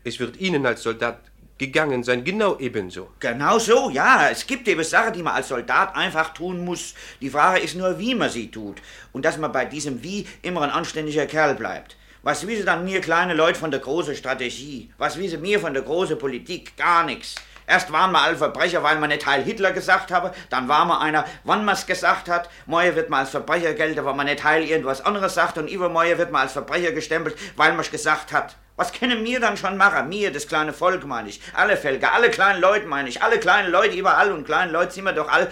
[0.05, 1.21] es wird Ihnen als Soldat
[1.59, 3.09] gegangen sein, genau ebenso.
[3.19, 4.31] Genau so, ja.
[4.31, 6.95] Es gibt eben Sachen, die man als Soldat einfach tun muss.
[7.21, 8.81] Die Frage ist nur, wie man sie tut.
[9.13, 11.97] Und dass man bei diesem Wie immer ein anständiger Kerl bleibt.
[12.23, 14.91] Was wissen dann mir kleine Leute von der großen Strategie?
[14.99, 16.77] Was wissen mir von der großen Politik?
[16.77, 17.35] Gar nichts.
[17.69, 20.33] Erst waren wir alle Verbrecher, weil man nicht Heil Hitler gesagt habe.
[20.49, 22.49] Dann war man einer, wann man es gesagt hat.
[22.65, 25.59] Morgen wird man als Verbrecher gelten, weil man nicht Heil irgendwas anderes sagt.
[25.59, 28.57] Und übermorgen wird man als Verbrecher gestempelt, weil man es gesagt hat.
[28.77, 30.09] Was können wir dann schon machen?
[30.09, 31.43] Mir, das kleine Volk, meine ich.
[31.53, 33.23] Alle Völker, alle kleinen Leute, meine ich.
[33.23, 35.49] Alle kleinen Leute überall und kleinen Leute sind wir doch all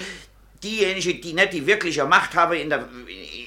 [0.62, 2.88] diejenigen, die nicht die wirkliche Macht haben in der,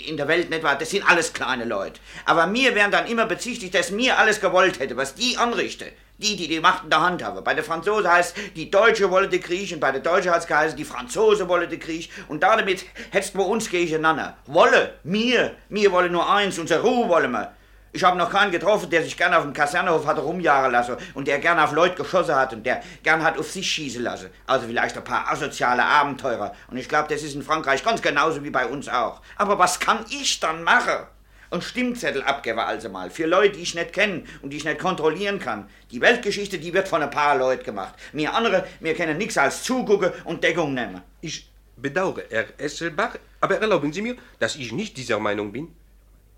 [0.05, 0.77] in der Welt, nicht wahr?
[0.77, 1.99] Das sind alles kleine Leute.
[2.25, 5.87] Aber mir werden dann immer bezichtigt, dass mir alles gewollt hätte, was die anrichten.
[6.19, 7.43] Die, die die Macht in der Hand haben.
[7.43, 10.47] Bei der Franzosen heißt, die Deutsche wolle den Krieg und bei der Deutschen heißt es
[10.47, 14.37] geheißen, die Franzosen wolle den Krieg und damit hättest du uns gegeneinander.
[14.45, 17.53] Wolle, mir, mir wolle nur eins, unsere Ruhe wolle wir.
[17.91, 21.27] Ich habe noch keinen getroffen, der sich gerne auf dem Kasernenhof hat rumjagen lassen und
[21.27, 24.29] der gerne auf Leute geschossen hat und der gern hat auf sich schießen lassen.
[24.45, 26.53] Also vielleicht ein paar asoziale Abenteurer.
[26.69, 29.21] Und ich glaube, das ist in Frankreich ganz genauso wie bei uns auch.
[29.37, 31.07] Aber was kann ich dann machen?
[31.51, 34.79] Ein Stimmzettel abgeben also mal für Leute, die ich nicht kenne und die ich nicht
[34.79, 35.67] kontrollieren kann.
[35.91, 37.95] Die Weltgeschichte, die wird von ein paar Leuten gemacht.
[38.13, 41.01] Mir andere, wir können nichts als zugucken und Deckung nehmen.
[41.21, 45.73] Ich bedauere, Herr Esselbach, aber erlauben Sie mir, dass ich nicht dieser Meinung bin.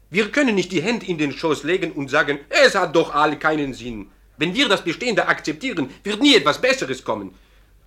[0.09, 3.38] Wir können nicht die Hände in den Schoß legen und sagen, es hat doch alle
[3.38, 4.09] keinen Sinn.
[4.38, 7.36] Wenn wir das Bestehende akzeptieren, wird nie etwas Besseres kommen.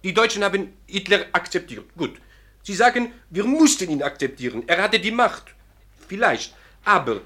[0.02, 1.84] Die Deutschen haben Hitler akzeptiert.
[1.96, 2.16] Gut.
[2.62, 4.64] Sie sagen, wir mussten ihn akzeptieren.
[4.66, 5.54] Er hatte die Macht.
[6.06, 6.54] Vielleicht.
[6.84, 7.20] Aber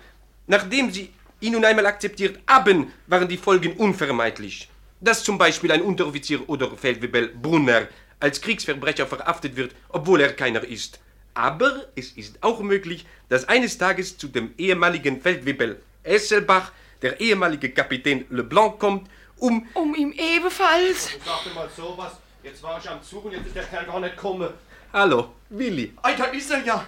[0.46, 4.68] nachdem sie ihn nun einmal akzeptiert haben, waren die Folgen unvermeidlich.
[5.00, 7.88] Dass zum Beispiel ein Unteroffizier oder Feldwebel Brunner
[8.20, 10.98] als Kriegsverbrecher verhaftet wird, obwohl er keiner ist.
[11.34, 17.70] Aber es ist auch möglich, dass eines Tages zu dem ehemaligen Feldwebel Esselbach der ehemalige
[17.70, 19.68] Kapitän Leblanc kommt, um...
[19.74, 21.14] Um ihm ebenfalls...
[21.16, 22.12] Ich sagte mal sowas.
[22.42, 24.50] Jetzt war ich am Zug und jetzt ist der Kerl gar nicht gekommen.
[24.92, 25.92] Hallo, Willi.
[26.02, 26.84] Ei, da ist er ja.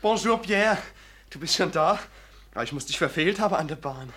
[0.00, 0.78] Bonjour, Pierre.
[1.34, 1.98] Du bist schon da?
[2.54, 4.12] Ja, ich muss dich verfehlt haben an der Bahn.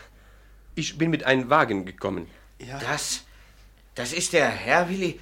[0.76, 2.28] Ich bin mit einem Wagen gekommen.
[2.60, 2.78] Ja.
[2.78, 3.24] Das,
[3.96, 5.20] das ist der Herr, Willi,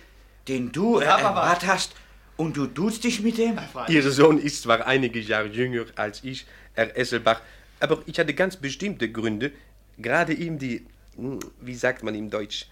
[0.49, 1.95] den du ja, erwartet hast
[2.35, 3.57] und du duzt dich mit dem?
[3.87, 7.39] Ihr Sohn ist zwar einige Jahre jünger als ich, Herr Esselbach,
[7.79, 9.53] aber ich hatte ganz bestimmte Gründe,
[9.97, 10.85] gerade ihm die,
[11.15, 12.67] hm, wie sagt man im Deutsch,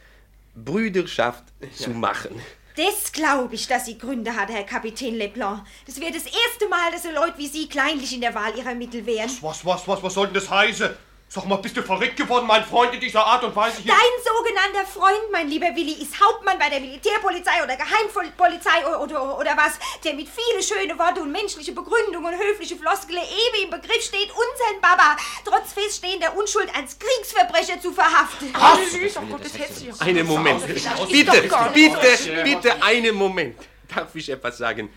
[0.53, 1.69] Brüderschaft ja.
[1.71, 2.41] zu machen.
[2.75, 5.63] Das glaube ich, dass sie Gründe hat, Herr Kapitän Leblanc.
[5.85, 8.73] Das wäre das erste Mal, dass so Leute wie Sie kleinlich in der Wahl ihrer
[8.73, 9.29] Mittel wären.
[9.41, 10.89] Was, was, was, was soll denn das heißen?
[11.33, 13.91] Sag mal, bist du verrückt geworden, mein Freund, in dieser Art und Weise hier?
[13.91, 19.39] Dein sogenannter Freund, mein lieber Willi, ist Hauptmann bei der Militärpolizei oder Geheimpolizei oder, oder,
[19.39, 23.71] oder was, der mit viele schöne Worte und menschliche Begründung und höfliche Floskele ewig im
[23.71, 28.53] Begriff steht, unseren Baba trotz feststehender Unschuld als Kriegsverbrecher zu verhaften.
[28.53, 30.01] Was?
[30.01, 30.67] Einen Moment.
[30.67, 33.57] Bitte, bitte, bitte, einen Moment.
[33.87, 34.87] Darf ich etwas sagen?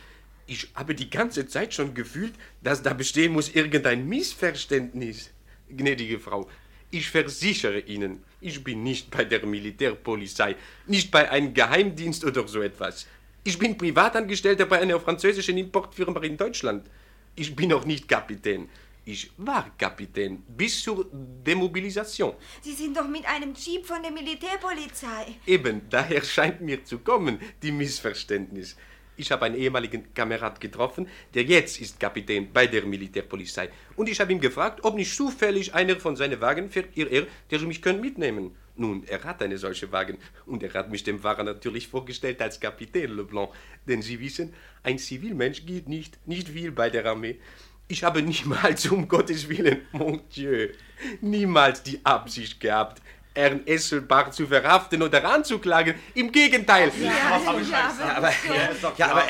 [0.46, 5.30] Ich habe die ganze Zeit schon gefühlt, dass da bestehen muss irgendein Missverständnis.
[5.68, 6.48] Gnädige Frau,
[6.90, 10.56] ich versichere Ihnen, ich bin nicht bei der Militärpolizei,
[10.86, 13.06] nicht bei einem Geheimdienst oder so etwas.
[13.44, 16.88] Ich bin Privatangestellter bei einer französischen Importfirma in Deutschland.
[17.34, 18.68] Ich bin auch nicht Kapitän.
[19.04, 22.34] Ich war Kapitän bis zur Demobilisation.
[22.60, 25.36] Sie sind doch mit einem Jeep von der Militärpolizei.
[25.46, 28.76] Eben, daher scheint mir zu kommen, die Missverständnis.
[29.16, 33.70] Ich habe einen ehemaligen Kamerad getroffen, der jetzt ist Kapitän bei der Militärpolizei.
[33.96, 37.26] Und ich habe ihn gefragt, ob nicht zufällig einer von seinen Wagen fährt, ihr er,
[37.50, 38.54] der mich können mitnehmen.
[38.76, 42.60] Nun, er hat eine solche Wagen und er hat mich dem Fahrer natürlich vorgestellt als
[42.60, 43.50] Kapitän Leblanc.
[43.88, 44.52] Denn Sie wissen,
[44.82, 47.38] ein Zivilmensch geht nicht, nicht viel bei der Armee.
[47.88, 50.68] Ich habe niemals, um Gottes Willen, mon Dieu,
[51.20, 53.00] niemals die Absicht gehabt,
[53.36, 55.94] Herrn Esselbach zu verhaften oder anzuklagen.
[56.14, 56.90] Im Gegenteil.
[57.00, 57.40] Ja,
[58.16, 58.32] aber,
[58.96, 59.24] ja, aber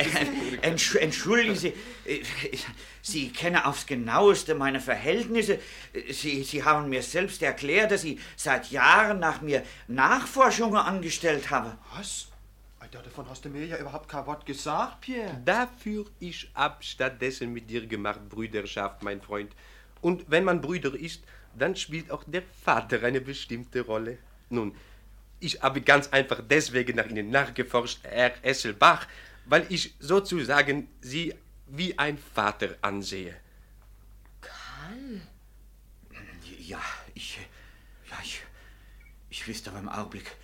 [0.61, 1.73] entsch entschuldigen Sie,
[3.01, 5.59] Sie kennen aufs genaueste meine Verhältnisse.
[6.09, 11.73] Sie, Sie haben mir selbst erklärt, dass Sie seit Jahren nach mir Nachforschungen angestellt haben.
[11.95, 12.27] Was?
[12.89, 15.41] Davon hast du mir ja überhaupt kein Wort gesagt, Pierre.
[15.43, 19.51] Dafür ich ab stattdessen mit dir gemacht, Brüderschaft, mein Freund.
[19.99, 21.23] Und wenn man Brüder ist,
[21.57, 24.17] dann spielt auch der Vater eine bestimmte Rolle.
[24.49, 24.75] Nun,
[25.39, 29.07] ich habe ganz einfach deswegen nach Ihnen nachgeforscht, Herr Esselbach,
[29.45, 31.33] weil ich sozusagen Sie
[31.67, 33.35] wie ein Vater ansehe.
[34.41, 35.21] Karl?
[36.59, 36.81] Ja,
[37.13, 37.39] ich.
[38.09, 38.41] Ja, ich.
[39.29, 40.35] Ich wüsste aber im Augenblick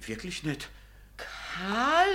[0.00, 0.68] wirklich nicht.
[1.56, 2.06] Karl?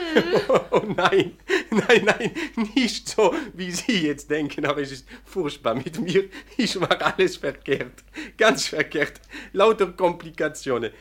[0.71, 1.37] Oh nein,
[1.69, 2.31] nein, nein,
[2.75, 6.29] nicht so, wie Sie jetzt denken, aber es ist furchtbar mit mir.
[6.57, 8.03] Ich mache alles verkehrt,
[8.37, 9.19] ganz verkehrt,
[9.53, 10.91] lauter Komplikationen.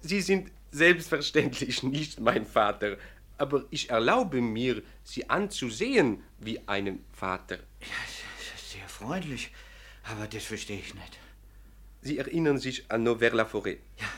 [0.00, 2.96] Sie sind selbstverständlich nicht mein Vater,
[3.38, 7.58] aber ich erlaube mir, Sie anzusehen wie einen Vater.
[7.80, 8.02] Ja,
[8.56, 9.50] sehr freundlich,
[10.04, 11.18] aber das verstehe ich nicht.
[12.02, 13.78] Sie erinnern sich an Nouvert-la-Forêt?
[13.98, 14.08] Ja.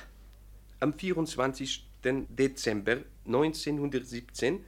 [0.80, 1.85] Am 24.
[2.12, 4.64] Dezember 1917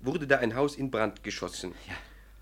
[0.00, 1.74] wurde da ein Haus in Brand geschossen.
[1.88, 1.94] Ja.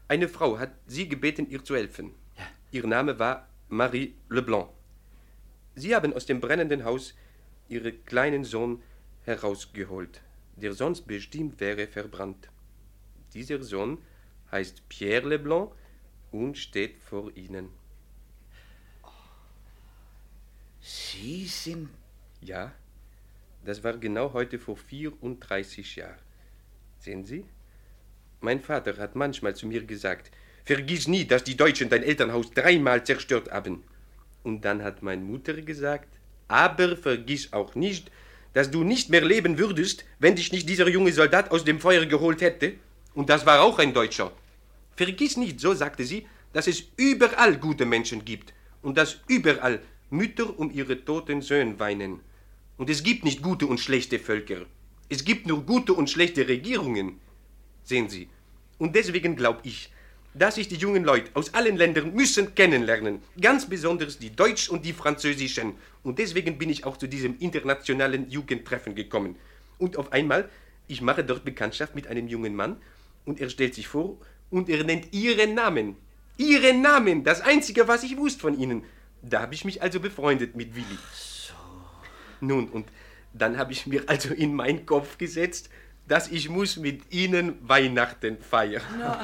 [0.09, 2.13] Eine Frau hat Sie gebeten, ihr zu helfen.
[2.37, 2.45] Ja.
[2.73, 4.69] Ihr Name war Marie Leblanc.
[5.75, 7.15] Sie haben aus dem brennenden Haus
[7.69, 8.83] Ihren kleinen Sohn
[9.25, 10.21] herausgeholt,
[10.57, 12.49] der sonst bestimmt wäre verbrannt.
[13.35, 13.99] Dieser Sohn
[14.51, 15.71] heißt Pierre Leblanc
[16.33, 17.69] und steht vor Ihnen.
[20.81, 21.91] Sie sind.
[22.41, 22.73] Ja,
[23.65, 26.19] das war genau heute vor 34 Jahren.
[26.99, 27.45] Sehen Sie?
[28.41, 30.31] Mein Vater hat manchmal zu mir gesagt,
[30.65, 33.85] vergiss nie, dass die Deutschen dein Elternhaus dreimal zerstört haben.
[34.43, 36.09] Und dann hat meine Mutter gesagt,
[36.49, 38.11] aber vergiss auch nicht,
[38.55, 42.07] dass du nicht mehr leben würdest, wenn dich nicht dieser junge Soldat aus dem Feuer
[42.07, 42.75] geholt hätte.
[43.15, 44.33] Und das war auch ein Deutscher.
[44.97, 48.53] Vergiss nicht, so sagte sie, dass es überall gute Menschen gibt
[48.83, 49.81] und dass überall
[50.11, 52.21] Mütter um ihre toten Söhne weinen.
[52.81, 54.65] Und es gibt nicht gute und schlechte Völker.
[55.11, 57.21] Es gibt nur gute und schlechte Regierungen.
[57.85, 58.27] Sehen Sie.
[58.79, 59.93] Und deswegen glaube ich,
[60.33, 63.21] dass sich die jungen Leute aus allen Ländern müssen kennenlernen.
[63.39, 65.75] Ganz besonders die Deutsch- und die Französischen.
[66.03, 69.37] Und deswegen bin ich auch zu diesem internationalen Jugendtreffen gekommen.
[69.77, 70.49] Und auf einmal,
[70.89, 72.77] ich mache dort Bekanntschaft mit einem jungen Mann
[73.27, 74.17] und er stellt sich vor
[74.49, 75.97] und er nennt Ihren Namen.
[76.39, 78.85] Ihren Namen, das Einzige, was ich wusste von Ihnen.
[79.21, 80.97] Da habe ich mich also befreundet mit Willi.
[82.41, 82.87] Nun, und
[83.33, 85.71] dann habe ich mir also in meinen Kopf gesetzt,
[86.07, 88.83] dass ich muss mit Ihnen Weihnachten feiern.
[88.99, 89.17] No,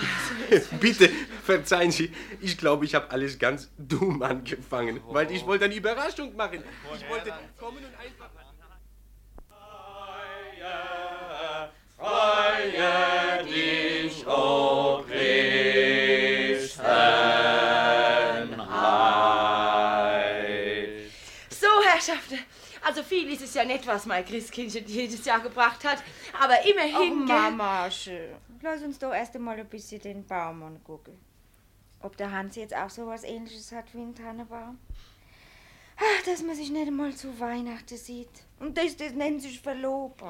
[0.80, 1.10] Bitte
[1.42, 6.36] verzeihen Sie, ich glaube, ich habe alles ganz dumm angefangen, weil ich wollte eine Überraschung
[6.36, 6.62] machen.
[6.94, 8.30] Ich wollte kommen und einfach...
[11.98, 16.15] Freue dich, o Christenheit.
[23.06, 26.02] Viel ist es ja nicht, was mein Christkindchen jedes Jahr gebracht hat.
[26.40, 27.22] Aber immerhin...
[27.22, 27.36] Oh, gell?
[27.36, 28.36] Mamache.
[28.62, 31.18] Lass uns doch erst einmal ein bisschen den Baum angucken.
[32.00, 34.78] Ob der Hans jetzt auch so was ähnliches hat wie ein Tannenbaum?
[35.96, 38.28] Ach, dass man sich nicht einmal zu Weihnachten sieht.
[38.60, 40.22] Und das, das nennt sich verlobt.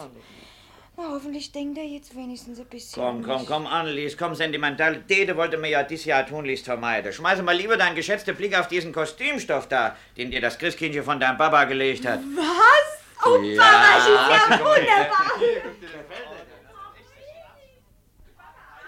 [0.99, 3.03] Na, hoffentlich denkt er jetzt wenigstens ein bisschen.
[3.03, 7.12] Komm, komm, komm, Annelies, komm, Sentimentalität wollte mir ja dieses Jahr tunlichst vermeiden.
[7.12, 11.20] Schmeiße mal lieber deinen geschätzten Blick auf diesen Kostümstoff da, den dir das Christkindchen von
[11.20, 12.20] deinem Papa gelegt hat.
[12.34, 13.26] Was?
[13.26, 15.26] Oh, Ja, Papa, ist ja wunderbar.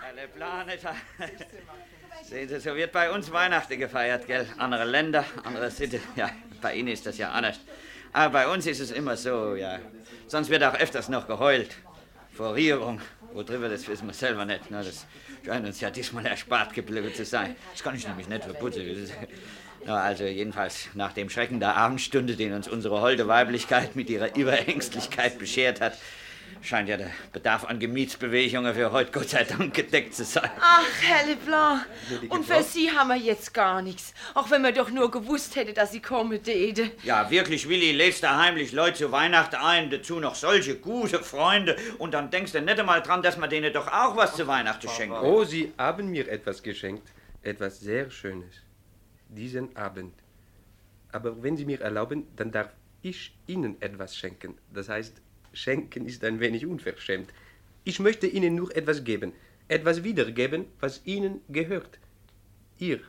[0.09, 0.95] Alle Plane da.
[2.23, 4.47] Sehen Sie, so wird bei uns Weihnachten gefeiert, gell?
[4.57, 6.01] Andere Länder, andere Sitte.
[6.17, 6.31] Ja,
[6.63, 7.61] bei Ihnen ist das ja anders.
[8.15, 9.79] Aber bei uns ist es immer so, ja.
[10.27, 11.77] Sonst wird auch öfters noch geheult.
[12.39, 13.01] Vor Rührung.
[13.33, 14.71] Wo drüber, das wissen wir selber nicht.
[14.71, 15.07] Na, das
[15.45, 17.57] scheint uns ja diesmal erspart geblieben zu sein.
[17.73, 19.11] Das kann ich nämlich nicht verputzen.
[19.85, 25.37] Also jedenfalls nach dem Schrecken der Abendstunde, den uns unsere holde Weiblichkeit mit ihrer Überängstlichkeit
[25.41, 25.99] beschert hat,
[26.63, 30.51] scheint ja der Bedarf an Gemietsbewegungen für heute Gott sei Dank gedeckt zu sein.
[30.61, 31.87] Ach, Herr Leblanc.
[32.29, 34.15] Und für Sie haben wir jetzt gar nichts.
[34.35, 36.91] Auch wenn man doch nur gewusst hätte, dass Sie kommen täte.
[37.03, 41.77] Ja, wirklich, Willi, lädst da heimlich Leute zu Weihnachten ein, dazu noch solche gute Freunde.
[41.99, 44.89] Und dann denkst du nicht einmal dran, dass man denen doch auch was zu Weihnachten
[44.89, 45.17] schenken.
[45.17, 47.13] Oh, Sie haben mir etwas geschenkt.
[47.43, 48.55] Etwas sehr Schönes.
[49.29, 50.15] Diesen Abend.
[51.13, 52.69] Aber wenn Sie mir erlauben, dann darf
[53.03, 54.59] ich Ihnen etwas schenken.
[54.73, 55.23] Das heißt,
[55.59, 57.31] schenken ist ein wenig unverschämt.
[57.85, 59.33] Ich möchte Ihnen nur etwas geben.
[59.69, 61.99] Etwas wiedergeben, was Ihnen gehört.
[62.79, 63.01] Ihr.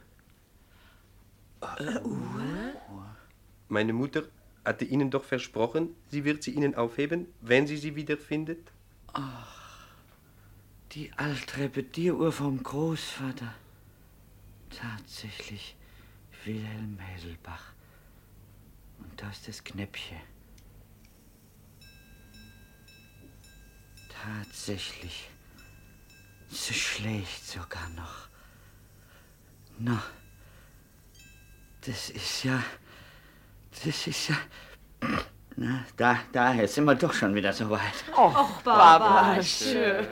[3.68, 4.24] Meine Mutter
[4.66, 8.72] hatte Ihnen doch versprochen, sie wird sie Ihnen aufheben, wenn sie sie wiederfindet.
[10.92, 13.54] Die Altrepetieruhr vom Großvater.
[14.70, 15.76] Tatsächlich
[16.46, 17.74] Wilhelm Häselbach.
[19.00, 20.18] Und da ist das Knäppchen.
[24.24, 25.30] Tatsächlich.
[26.50, 28.28] Sie schlägt sogar noch.
[29.78, 30.02] Na,
[31.86, 32.62] das ist ja.
[33.84, 34.36] Das ist ja.
[35.56, 38.04] Na, da, da, jetzt sind wir doch schon wieder so weit.
[38.16, 40.08] Och, Baba, schön.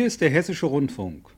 [0.00, 1.28] Hier ist der Hessische Rundfunk.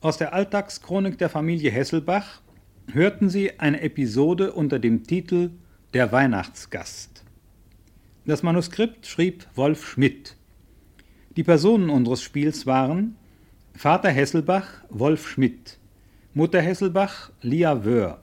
[0.00, 2.42] Aus der Alltagschronik der Familie Hesselbach
[2.90, 5.50] hörten Sie eine Episode unter dem Titel
[5.94, 7.22] Der Weihnachtsgast.
[8.26, 10.34] Das Manuskript schrieb Wolf Schmidt.
[11.36, 13.14] Die Personen unseres Spiels waren
[13.72, 15.78] Vater Hesselbach Wolf Schmidt,
[16.34, 18.20] Mutter Hesselbach Lia Wöhr,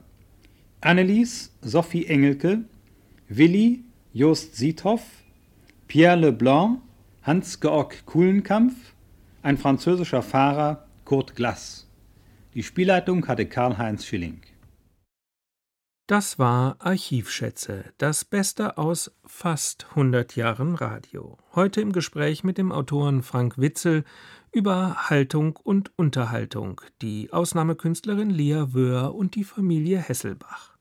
[0.82, 2.64] Annelies Sophie Engelke,
[3.30, 5.00] Willi Jost Siethoff,
[5.88, 6.82] Pierre Leblanc
[7.22, 8.92] Hans-Georg Kuhlenkampf,
[9.46, 11.88] ein französischer Fahrer Kurt Glass.
[12.54, 14.40] Die Spielleitung hatte Karl-Heinz Schilling.
[16.08, 21.38] Das war Archivschätze, das Beste aus fast 100 Jahren Radio.
[21.54, 24.02] Heute im Gespräch mit dem Autoren Frank Witzel
[24.50, 30.76] über Haltung und Unterhaltung, die Ausnahmekünstlerin Lia Wöhr und die Familie Hesselbach.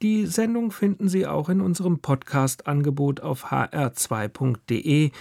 [0.00, 5.12] Die Sendung finden Sie auch in unserem Podcast-Angebot auf hr2.de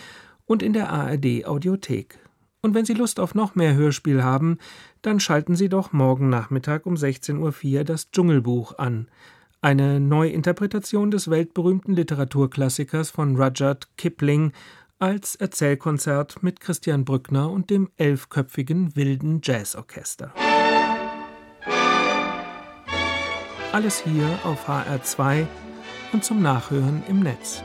[0.52, 2.20] und in der ARD Audiothek.
[2.62, 4.58] Und wenn Sie Lust auf noch mehr Hörspiel haben,
[5.02, 9.08] dann schalten Sie doch morgen Nachmittag um 16.04 Uhr das Dschungelbuch an.
[9.62, 14.52] Eine Neuinterpretation des weltberühmten Literaturklassikers von Rudyard Kipling
[14.99, 20.34] als Erzählkonzert mit Christian Brückner und dem elfköpfigen Wilden Jazzorchester.
[23.72, 25.47] Alles hier auf HR2
[26.12, 27.64] und zum Nachhören im Netz.